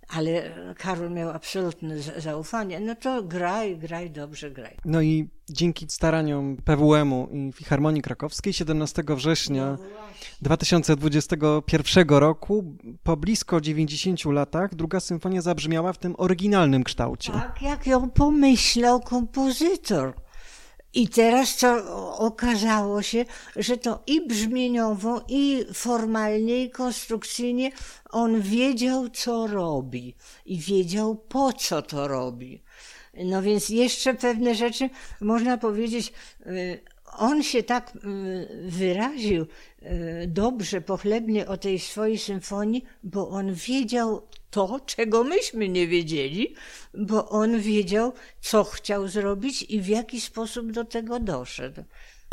[0.09, 2.79] ale Karol miał absolutne zaufanie.
[2.79, 4.77] No to graj, graj, dobrze graj.
[4.85, 9.77] No i dzięki staraniom PWM-u i Filharmonii Krakowskiej 17 września
[10.41, 17.31] 2021 roku, po blisko 90 latach, druga symfonia zabrzmiała w tym oryginalnym kształcie.
[17.31, 20.13] Tak, jak ją pomyślał kompozytor.
[20.97, 23.25] I teraz to okazało się,
[23.55, 27.71] że to i brzmieniowo, i formalnie, i konstrukcyjnie
[28.09, 32.63] on wiedział, co robi i wiedział, po co to robi.
[33.13, 34.89] No więc jeszcze pewne rzeczy
[35.21, 36.13] można powiedzieć,
[36.45, 36.79] y,
[37.17, 39.41] on się tak y, wyraził
[39.81, 46.55] y, dobrze, pochlebnie o tej swojej symfonii, bo on wiedział to, czego myśmy nie wiedzieli,
[46.93, 51.83] bo on wiedział, co chciał zrobić i w jaki sposób do tego doszedł.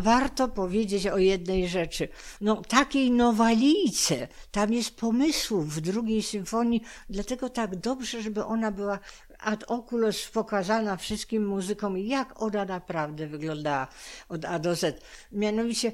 [0.02, 2.08] Warto powiedzieć o jednej rzeczy.
[2.40, 8.98] No, takiej nowalijce, tam jest pomysłów w drugiej symfonii, dlatego tak dobrze, żeby ona była
[9.44, 13.88] ad oculos pokazana wszystkim muzykom, jak ona naprawdę wyglądała
[14.28, 15.04] od A do Z.
[15.32, 15.92] Mianowicie,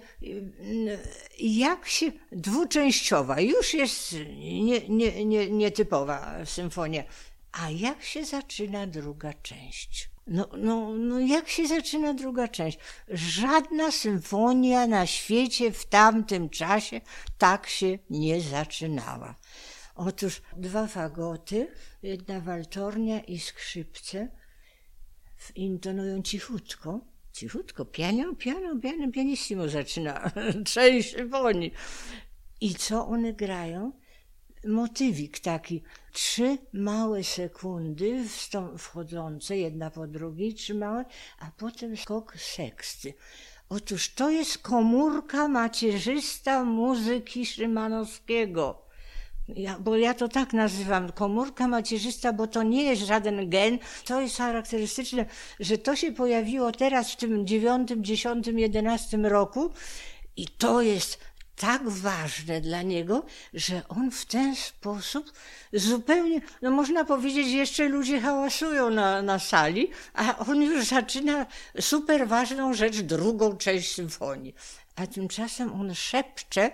[1.40, 7.04] jak się dwuczęściowa, już jest nie, nie, nie, nietypowa symfonia,
[7.52, 10.10] a jak się zaczyna druga część?
[10.26, 12.78] No, no, no jak się zaczyna druga część?
[13.08, 17.00] Żadna symfonia na świecie w tamtym czasie
[17.38, 19.34] tak się nie zaczynała.
[20.08, 21.68] Otóż dwa fagoty,
[22.02, 24.28] jedna waltornia i skrzypce
[25.54, 27.00] intonują cichutko,
[27.32, 30.30] cichutko, piano, piano, piano, pianissimo zaczyna
[30.72, 31.72] część symfonii.
[32.60, 33.92] I co one grają?
[34.66, 35.82] Motywik taki,
[36.12, 38.24] trzy małe sekundy
[38.78, 41.04] wchodzące, jedna po drugiej, trzy małe,
[41.38, 43.14] a potem skok seksty.
[43.68, 48.89] Otóż to jest komórka macierzysta muzyki Szymanowskiego.
[49.56, 53.78] Ja, bo ja to tak nazywam, komórka macierzysta, bo to nie jest żaden gen.
[54.04, 55.26] To jest charakterystyczne,
[55.60, 59.70] że to się pojawiło teraz w tym dziewiątym, dziesiątym, jedenastym roku
[60.36, 61.18] i to jest
[61.56, 63.22] tak ważne dla niego,
[63.54, 65.32] że on w ten sposób
[65.72, 71.46] zupełnie, no można powiedzieć, jeszcze ludzie hałasują na, na sali, a on już zaczyna
[71.80, 74.54] super ważną rzecz, drugą część symfonii.
[74.96, 76.72] A tymczasem on szepcze,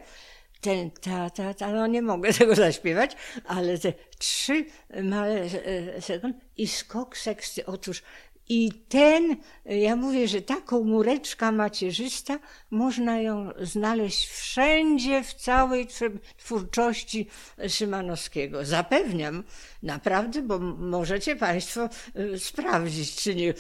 [0.67, 4.65] ten, ta, ta, ta, no nie mogę tego zaśpiewać, ale te trzy
[5.03, 7.67] małe e, sekund i skok seksty.
[7.67, 8.03] Otóż
[8.49, 12.39] i ten, ja mówię, że ta komóreczka macierzysta,
[12.71, 15.89] można ją znaleźć wszędzie, w całej
[16.39, 17.27] twórczości
[17.69, 18.65] Szymanowskiego.
[18.65, 19.45] Zapewniam,
[19.83, 23.55] naprawdę, bo możecie Państwo e, sprawdzić, czy nie,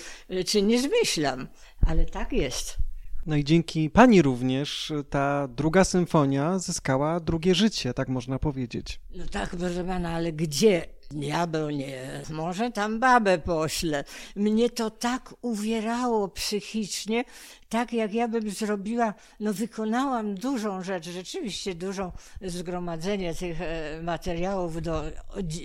[0.44, 1.48] czy nie zmyślam,
[1.86, 2.85] ale tak jest.
[3.26, 9.00] No i dzięki pani również ta druga symfonia zyskała drugie życie, tak można powiedzieć.
[9.16, 10.86] No tak, proszę pana, ale gdzie?
[11.10, 14.04] Diabeł nie, może tam babę pośle.
[14.36, 17.24] Mnie to tak uwierało psychicznie,
[17.68, 22.12] tak jak ja bym zrobiła, no wykonałam dużą rzecz, rzeczywiście dużą
[22.42, 25.02] zgromadzenie tych e, materiałów do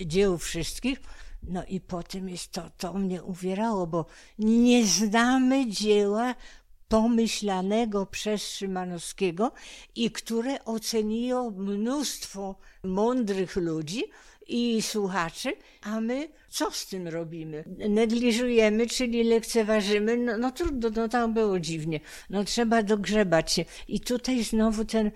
[0.06, 1.02] dzieł wszystkich,
[1.44, 4.06] no i potem jest to, to mnie uwierało, bo
[4.40, 6.36] nie znamy dzieła
[6.92, 9.52] pomyślanego przez Szymanowskiego
[9.96, 14.04] i które oceniło mnóstwo mądrych ludzi
[14.48, 17.64] i słuchaczy, a my Co z tym robimy?
[17.90, 22.00] Negliżujemy, czyli lekceważymy, no, no trudno, no tam było dziwnie.
[22.30, 23.66] No trzeba dogrzebać się.
[23.88, 25.12] I tutaj znowu ten,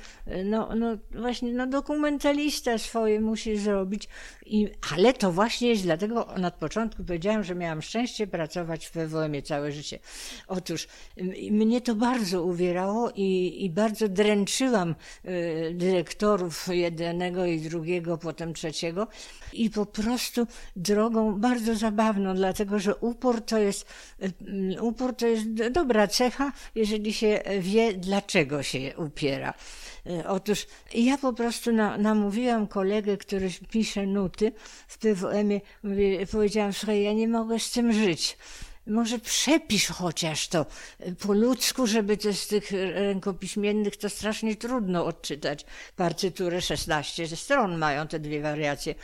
[0.45, 4.07] no, no właśnie, no dokumentalista swoje musi zrobić.
[4.45, 9.41] I, ale to właśnie jest, dlatego na początku powiedziałam, że miałam szczęście pracować w PWM-ie
[9.41, 9.99] całe życie.
[10.47, 10.87] Otóż
[11.51, 19.07] mnie to bardzo uwierało i, i bardzo dręczyłam y, dyrektorów jednego i drugiego, potem trzeciego
[19.53, 23.87] i po prostu drogą bardzo zabawną, dlatego że upór to jest,
[24.23, 29.53] y, upór to jest dobra cecha, jeżeli się wie, dlaczego się upiera.
[30.07, 34.51] Y, otóż ja po prostu na, namówiłam kolegę, który pisze nuty
[34.87, 35.61] w PWM-ie,
[36.31, 38.37] powiedziałam, słuchaj, ja nie mogę z tym żyć
[38.87, 40.65] może przepisz chociaż to
[41.19, 45.65] po ludzku, żeby to z tych rękopiśmiennych to strasznie trudno odczytać.
[45.95, 48.95] Partyturę 16 stron mają te dwie wariacje.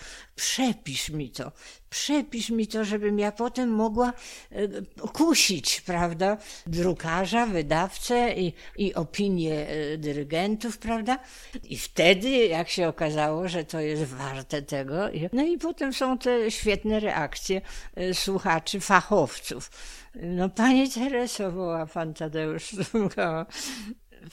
[0.42, 1.52] Przepisz mi to
[1.92, 4.14] przepisz mi to, żebym ja potem mogła
[4.52, 4.68] e,
[5.14, 6.38] kusić, prawda,
[6.68, 11.20] drukarza, wydawcę i, i opinię e, dyrygentów, prawda?
[11.64, 14.96] I wtedy, jak się okazało, że to jest warte tego,
[15.34, 17.62] no i potem są te świetne reakcje
[17.96, 19.72] e, słuchaczy, fachowców.
[20.16, 22.76] No pani Tereso, woła pan Tadeusz,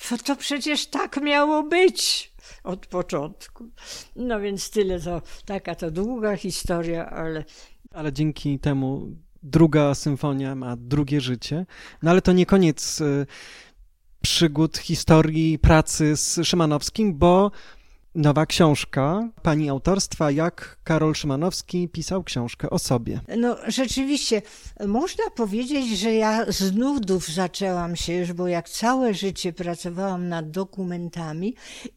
[0.27, 2.33] to przecież tak miało być
[2.65, 3.69] od początku.
[4.17, 7.45] No więc tyle to, taka to długa historia, ale...
[7.93, 11.67] Ale dzięki temu druga symfonia ma drugie życie.
[12.03, 13.27] No ale to nie koniec y,
[14.23, 17.51] przygód historii pracy z Szymanowskim, bo
[18.15, 23.21] nowa książka pani autorstwa, jak Karol Szymanowski pisał książkę o sobie.
[23.37, 24.43] No rzeczywiście,
[24.87, 30.51] można powiedzieć, że ja z nudów zaczęłam się już, bo jak całe życie pracowałam nad
[30.51, 31.55] dokumentami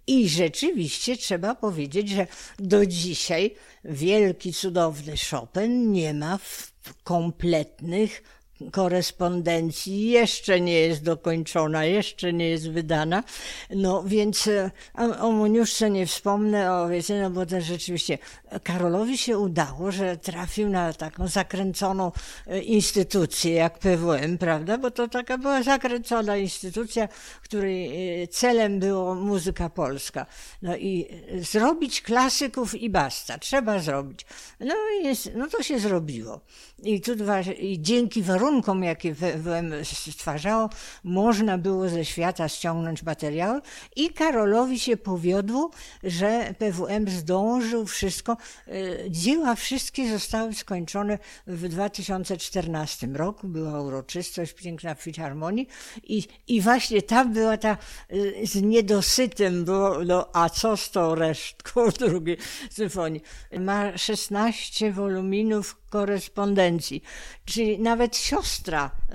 [0.08, 2.28] i rzeczywiście trzeba powiedzieć, że
[2.60, 3.56] do dzisiaj
[3.86, 6.40] wielki, cudowny Chopin nie ma
[7.04, 8.24] kompletnych
[8.72, 13.24] korespondencji jeszcze nie jest dokończona, jeszcze nie jest wydana.
[13.70, 14.72] No więc e,
[15.20, 18.18] o Muniuszce nie wspomnę, o wiecie, no bo też rzeczywiście
[18.64, 22.12] Karolowi się udało, że trafił na taką zakręconą
[22.48, 24.78] e, instytucję jak PWM, prawda?
[24.78, 27.08] Bo to taka była zakręcona instytucja,
[27.44, 30.26] której e, celem było muzyka polska.
[30.62, 31.08] No i
[31.42, 33.38] zrobić klasyków i basta.
[33.38, 34.26] Trzeba zrobić.
[34.60, 36.42] No i jest, no to się zrobiło.
[36.84, 37.12] I tu
[37.60, 38.51] i dzięki warunkom,
[38.82, 39.74] jakie WM
[40.12, 40.70] stwarzało,
[41.04, 43.62] można było ze świata ściągnąć materiały
[43.96, 45.72] i Karolowi się powiodło,
[46.04, 48.38] że PWM zdążył wszystko.
[48.68, 48.72] E,
[49.10, 53.48] dzieła wszystkie zostały skończone w 2014 roku.
[53.48, 55.68] Była uroczystość piękna Filharmonii
[56.04, 57.78] i, i właśnie tam była ta e,
[58.48, 62.38] z niedosytem, było, no a co z tą resztką drugiej
[62.70, 63.22] symfonii.
[63.60, 67.04] Ma 16 woluminów korespondencji.
[67.46, 68.41] Czyli nawet siostra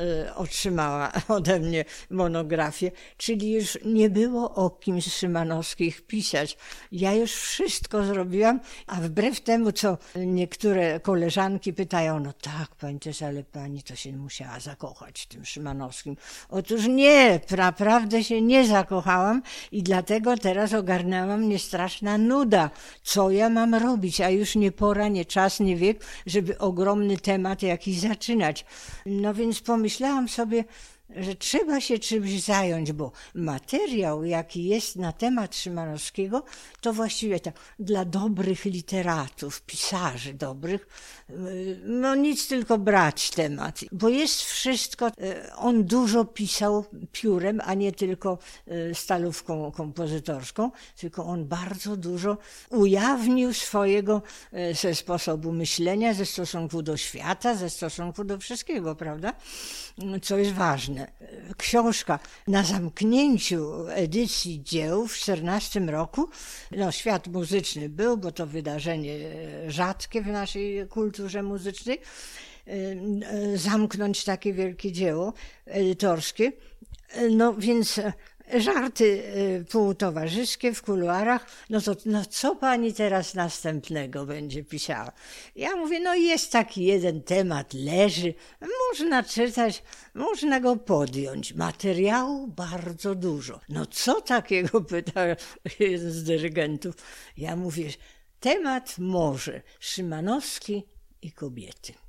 [0.01, 6.59] y, otrzymała ode mnie monografię, czyli już nie było o kim z Szymanowskich pisać.
[6.93, 13.23] Ja już wszystko zrobiłam, a wbrew temu, co niektóre koleżanki pytają, no tak, pani też,
[13.23, 16.17] ale pani to się musiała zakochać w tym Szymanowskim.
[16.49, 22.71] Otóż nie, naprawdę się nie zakochałam i dlatego teraz ogarnęła mnie straszna nuda.
[23.03, 24.21] Co ja mam robić?
[24.21, 28.65] A już nie pora, nie czas, nie wiek, żeby ogromny temat jakiś zaczynać.
[29.07, 30.65] No więc pomyślałam sobie,
[31.11, 36.45] że trzeba się czymś zająć, bo materiał, jaki jest na temat Szymanowskiego,
[36.81, 40.87] to właściwie tak dla dobrych literatów, pisarzy dobrych,
[41.31, 47.75] y, no nic tylko brać temat, bo jest wszystko, y, on dużo pisał piórem, a
[47.75, 48.39] nie tylko
[48.69, 52.39] y, stalówką kompozytorską, tylko on bardzo dużo
[52.71, 54.23] ujawnił swojego
[54.83, 59.33] ze sposobu myślenia, ze stosunku do świata, ze stosunku do wszystkiego, prawda?
[60.23, 60.96] Co jest ważne.
[61.57, 62.19] Książka
[62.49, 66.29] na zamknięciu edycji dzieł w 14 roku,
[66.71, 69.19] no świat muzyczny był, bo to wydarzenie
[69.69, 72.01] rzadkie w naszej kulturze muzycznej,
[73.55, 75.33] zamknąć takie wielkie dzieło
[75.67, 76.53] edytorskie.
[77.31, 78.01] No więc
[78.55, 85.13] żarty y, półtowarzyskie w kuluarach, no to no co pani teraz następnego będzie pisała?
[85.57, 88.35] Ja mówię, no jest taki jeden temat, leży,
[88.91, 89.83] można czytać,
[90.15, 91.55] można go podjąć.
[91.55, 93.61] Materiału bardzo dużo.
[93.69, 95.27] No co takiego, pyta
[95.79, 96.95] jeden z dyrygentów.
[97.37, 97.89] Ja mówię,
[98.41, 100.85] temat może Szymanowski
[101.23, 102.06] i kobiety.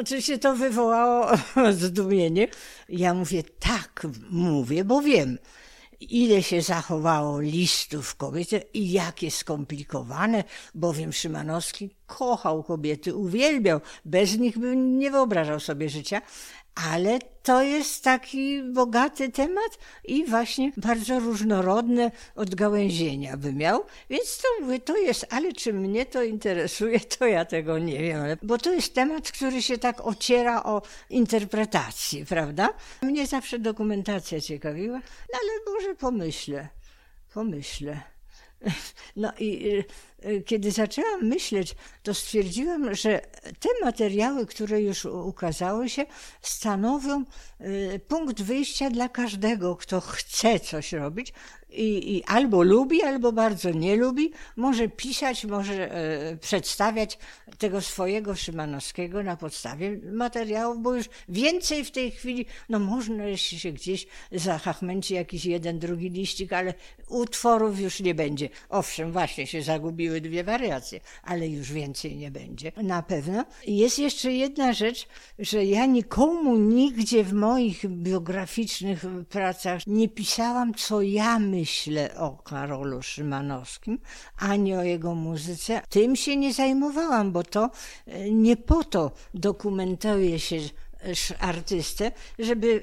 [0.00, 1.30] Oczywiście to wywołało
[1.72, 2.48] zdumienie.
[2.88, 5.38] Ja mówię, tak, mówię, bo wiem.
[6.00, 10.44] ile się zachowało listów kobiety i jakie skomplikowane,
[10.74, 16.22] bowiem Szymanowski kochał kobiety, uwielbiał, bez nich by nie wyobrażał sobie życia,
[16.86, 24.48] ale to jest taki bogaty temat i właśnie bardzo różnorodne odgałęzienia by miał, więc to
[24.60, 28.72] mówię, to jest, ale czy mnie to interesuje, to ja tego nie wiem, bo to
[28.72, 32.68] jest temat, który się tak ociera o interpretację, prawda?
[33.02, 34.98] Mnie zawsze dokumentacja ciekawiła,
[35.32, 36.68] no ale może pomyślę,
[37.34, 38.00] pomyślę.
[39.16, 39.84] No i y,
[40.46, 43.20] kiedy zaczęłam myśleć, to stwierdziłam, że
[43.60, 46.06] te materiały, które już ukazały się,
[46.42, 47.24] stanowią
[47.60, 51.32] y, punkt wyjścia dla każdego, kto chce coś robić,
[51.70, 57.18] i, i, albo lubi, albo bardzo nie lubi, może pisać, może e, przedstawiać
[57.58, 63.72] tego swojego Szymanowskiego na podstawie materiałów, bo już więcej w tej chwili, no można się
[63.72, 66.74] gdzieś zahachmęci jakiś jeden, drugi liścik, ale
[67.08, 68.48] utworów już nie będzie.
[68.68, 72.72] Owszem, właśnie się zagubiły dwie wariacje, ale już więcej nie będzie.
[72.76, 73.44] Na pewno.
[73.66, 75.06] Jest jeszcze jedna rzecz,
[75.38, 82.30] że ja nikomu nigdzie w moich biograficznych pracach nie pisałam, co ja myślę myślę o
[82.30, 83.98] Karolu Szymanowskim,
[84.38, 85.82] ani o jego muzyce.
[85.88, 87.70] Tym się nie zajmowałam, bo to
[88.06, 90.56] e, nie po to dokumentuje się
[91.38, 92.82] artystę, żeby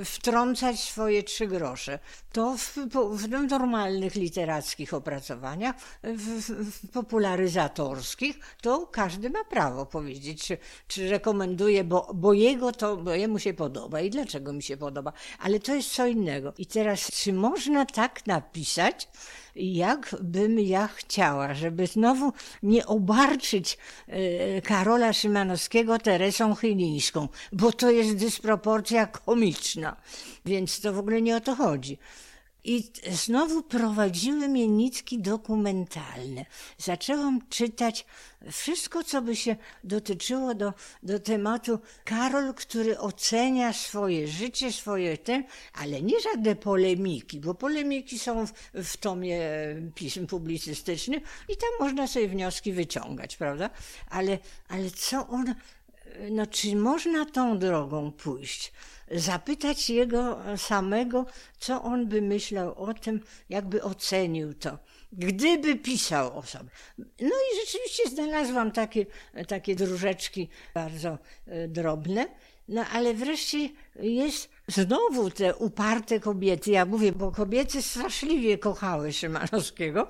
[0.00, 1.98] e, wtrącać swoje trzy grosze.
[2.32, 2.76] To w,
[3.12, 10.58] w normalnych literackich opracowaniach, w, w, popularyzatorskich, to każdy ma prawo powiedzieć, czy,
[10.88, 15.12] czy rekomenduje, bo, bo jego to, bo jemu się podoba i dlaczego mi się podoba.
[15.40, 16.52] Ale to jest co innego.
[16.58, 19.08] I teraz, czy można tak napisać,
[19.56, 22.32] jak bym ja chciała, żeby znowu
[22.62, 29.96] nie obarczyć e, Karola Szymanowskiego Teresą Chylińską, bo to jest dysproporcja komiczna,
[30.44, 31.98] więc to w ogóle nie o to chodzi.
[32.68, 36.44] I znowu prowadziły mnie nitki dokumentalne.
[36.78, 38.06] Zaczęłam czytać
[38.52, 45.44] wszystko, co by się dotyczyło do, do tematu Karol, który ocenia swoje życie, swoje ten,
[45.72, 49.40] ale nie żadne polemiki, bo polemiki są w, w tomie
[49.94, 53.70] pism publicystycznych i tam można sobie wnioski wyciągać, prawda?
[54.10, 54.38] Ale,
[54.68, 55.54] ale co on,
[56.30, 58.72] no czy można tą drogą pójść?
[59.10, 61.26] Zapytać jego samego,
[61.58, 64.78] co on by myślał o tym, jakby ocenił to.
[65.12, 66.70] Gdyby pisał o sobie.
[66.98, 69.06] No i rzeczywiście znalazłam takie,
[69.48, 72.26] takie dróżeczki bardzo e, drobne.
[72.68, 73.68] No ale wreszcie
[74.00, 76.70] jest znowu te uparte kobiety.
[76.70, 80.08] Ja mówię, bo kobiety straszliwie kochały Szymanowskiego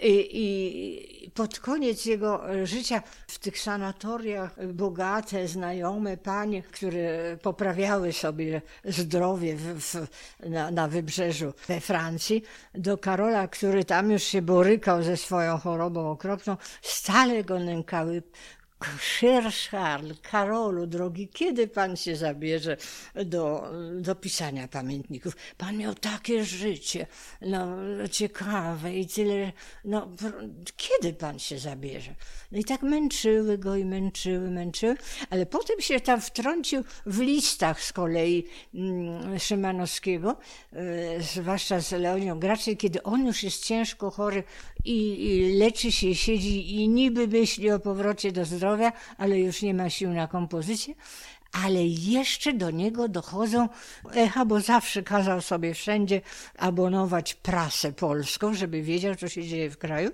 [0.00, 8.62] i, i pod koniec jego życia w tych sanatoriach bogate, znajome panie, które poprawiały sobie
[8.84, 10.06] zdrowie w, w,
[10.48, 12.42] na, na wybrzeżu we Francji,
[12.74, 18.22] do Karola, który tam już się borykał ze swoją chorobą okropną, stale go nękały
[18.80, 22.76] Cher Charles, Karolu, drogi, kiedy pan się zabierze
[23.24, 25.36] do, do pisania pamiętników?
[25.56, 27.06] Pan miał takie życie,
[27.40, 27.76] no,
[28.10, 29.52] ciekawe i tyle,
[29.84, 30.08] no,
[30.76, 32.14] kiedy pan się zabierze?
[32.52, 34.96] No i tak męczyły go i męczyły, męczyły,
[35.30, 40.36] ale potem się tam wtrącił w listach z kolei mm, Szymanowskiego,
[40.72, 44.44] y, zwłaszcza z Leonią Graczej, kiedy on już jest ciężko chory
[44.88, 49.90] i, leczy się, siedzi i niby myśli o powrocie do zdrowia, ale już nie ma
[49.90, 50.94] sił na kompozycję
[51.52, 53.68] ale jeszcze do niego dochodzą
[54.14, 56.20] echa, bo zawsze kazał sobie wszędzie
[56.58, 60.10] abonować prasę polską, żeby wiedział, co się dzieje w kraju.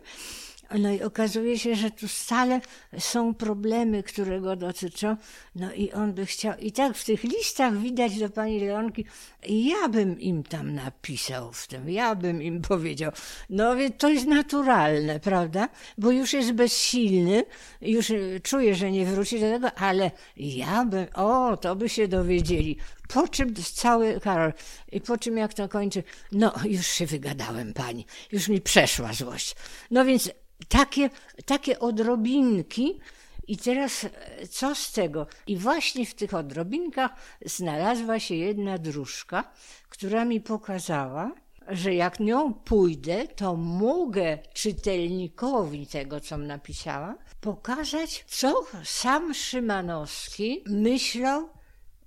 [0.79, 2.61] No i okazuje się, że tu stale
[2.99, 5.16] są problemy, które go dotyczą.
[5.55, 6.59] No i on by chciał.
[6.59, 9.05] I tak w tych listach widać do pani Leonki,
[9.49, 13.12] ja bym im tam napisał w tym, ja bym im powiedział.
[13.51, 15.68] No więc to jest naturalne, prawda?
[15.99, 17.45] Bo już jest bezsilny,
[17.81, 18.12] już
[18.43, 22.77] czuje, że nie wróci do tego, ale ja bym, o, to by się dowiedzieli.
[23.09, 24.53] Po czym cały Karol,
[24.93, 26.03] i po czym jak to kończy,
[26.33, 29.57] no już się wygadałem pani, już mi przeszła złość.
[29.91, 30.31] No więc
[30.68, 31.11] takie,
[31.46, 33.00] takie odrobinki.
[33.46, 34.11] I teraz e,
[34.48, 35.26] co z tego?
[35.46, 37.11] I właśnie w tych odrobinkach
[37.44, 39.44] znalazła się jedna dróżka,
[39.88, 41.32] która mi pokazała,
[41.68, 51.48] że jak nią pójdę, to mogę czytelnikowi tego, co napisała, pokazać, co sam Szymanowski myślał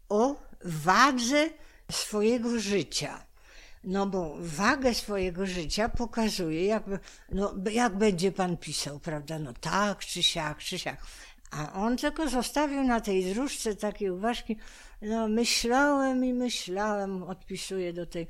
[0.10, 1.50] o wadze
[1.92, 3.27] swojego życia.
[3.88, 6.84] No bo wagę swojego życia pokazuje, jak,
[7.32, 9.40] no, jak będzie pan pisał, prawda?
[9.40, 11.02] No tak, czy siak, czy siak.
[11.52, 14.58] A on tylko zostawił na tej dróżce takie uważki.
[15.02, 18.28] No myślałem i myślałem, odpisuję do tej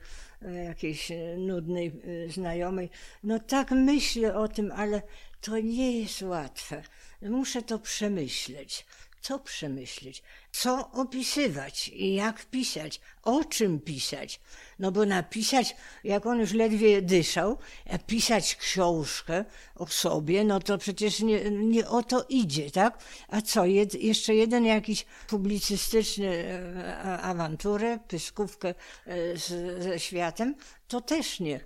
[0.66, 2.90] jakiejś nudnej znajomej.
[3.24, 5.02] No tak myślę o tym, ale
[5.42, 6.84] to nie jest łatwe.
[7.22, 8.86] Muszę to przemyśleć
[9.22, 14.40] co przemyśleć, co opisywać i jak pisać, o czym pisać.
[14.80, 17.58] No bo napisać, jak on już ledwie dyszał,
[18.08, 19.46] pisać książkę
[19.76, 23.04] o sobie, no to przecież nie, nie o to idzie, tak?
[23.28, 30.56] A co, jed, jeszcze jeden jakiś publicystyczny e, awanturę, pyskówkę e, z, ze światem,
[30.88, 31.60] to też nie.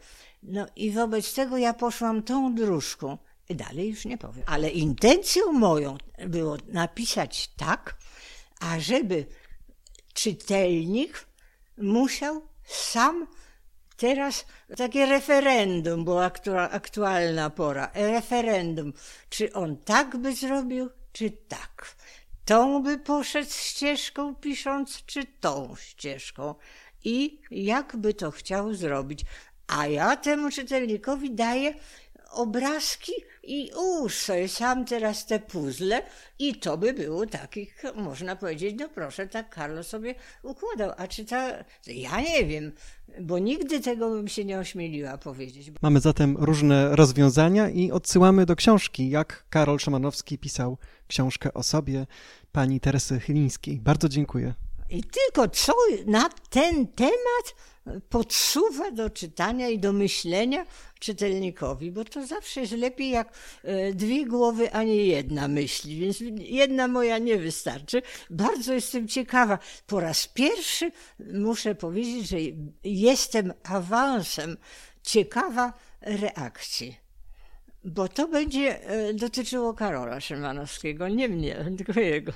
[0.44, 3.18] No i wobec tego ja poszłam tą dróżką.
[3.56, 4.44] Dalej już nie powiem.
[4.48, 5.98] Ale intencją moją
[6.28, 7.98] było napisać tak,
[8.60, 9.26] ażeby
[10.14, 11.26] czytelnik
[11.78, 13.28] musiał sam
[13.98, 14.46] teraz
[14.78, 16.26] takie referendum, bo
[16.72, 18.94] aktualna pora, referendum,
[19.30, 21.96] czy on tak by zrobił, czy tak.
[22.46, 26.56] Tą by poszedł ścieżką pisząc, czy tą ścieżką.
[27.04, 29.22] I jak by to chciał zrobić.
[29.68, 31.74] A ja temu czytelnikowi daję
[32.32, 33.12] obrazki
[33.44, 33.72] i
[34.10, 36.04] sobie sam teraz te puzzle
[36.40, 40.92] i to by było takich, można powiedzieć, no proszę, tak Karlo sobie układał.
[40.98, 42.72] A czy ta, ja nie wiem,
[43.22, 45.72] bo nigdy tego bym się nie ośmieliła powiedzieć.
[45.82, 50.78] Mamy zatem różne rozwiązania i odsyłamy do książki, jak Karol Szymanowski pisał
[51.08, 52.08] książkę o sobie
[52.52, 53.80] pani Teresy Chylińskiej.
[53.80, 54.54] Bardzo dziękuję.
[54.92, 55.74] I tylko co
[56.06, 57.56] na ten temat
[58.10, 60.66] podsuwa do czytania i do myślenia
[61.00, 63.34] czytelnikowi, bo to zawsze jest lepiej jak
[63.64, 68.02] e, dwie głowy, a nie jedna myśli, więc jedna moja nie wystarczy.
[68.30, 69.60] Bardzo jestem ciekawa.
[69.88, 70.92] Po raz pierwszy
[71.34, 72.38] muszę powiedzieć, że
[72.84, 74.58] jestem awansem
[75.04, 76.98] ciekawa reakcji.
[77.84, 82.34] Bo to będzie e, dotyczyło Karola Szymanowskiego, nie mnie, tylko jego.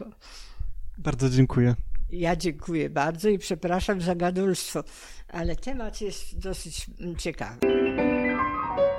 [0.97, 1.75] Bardzo dziękuję.
[2.17, 4.83] Ja dziękuję bardzo i przepraszam za gadulstwo,
[5.29, 7.57] ale temat jest dosyć mm, ciekawy.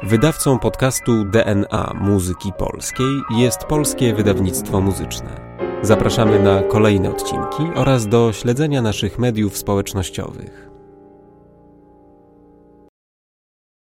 [0.02, 5.56] Wydawcą podcastu DNA Muzyki Polskiej jest Polskie Wydawnictwo Muzyczne.
[5.82, 10.65] Zapraszamy na kolejne odcinki oraz do śledzenia naszych mediów społecznościowych.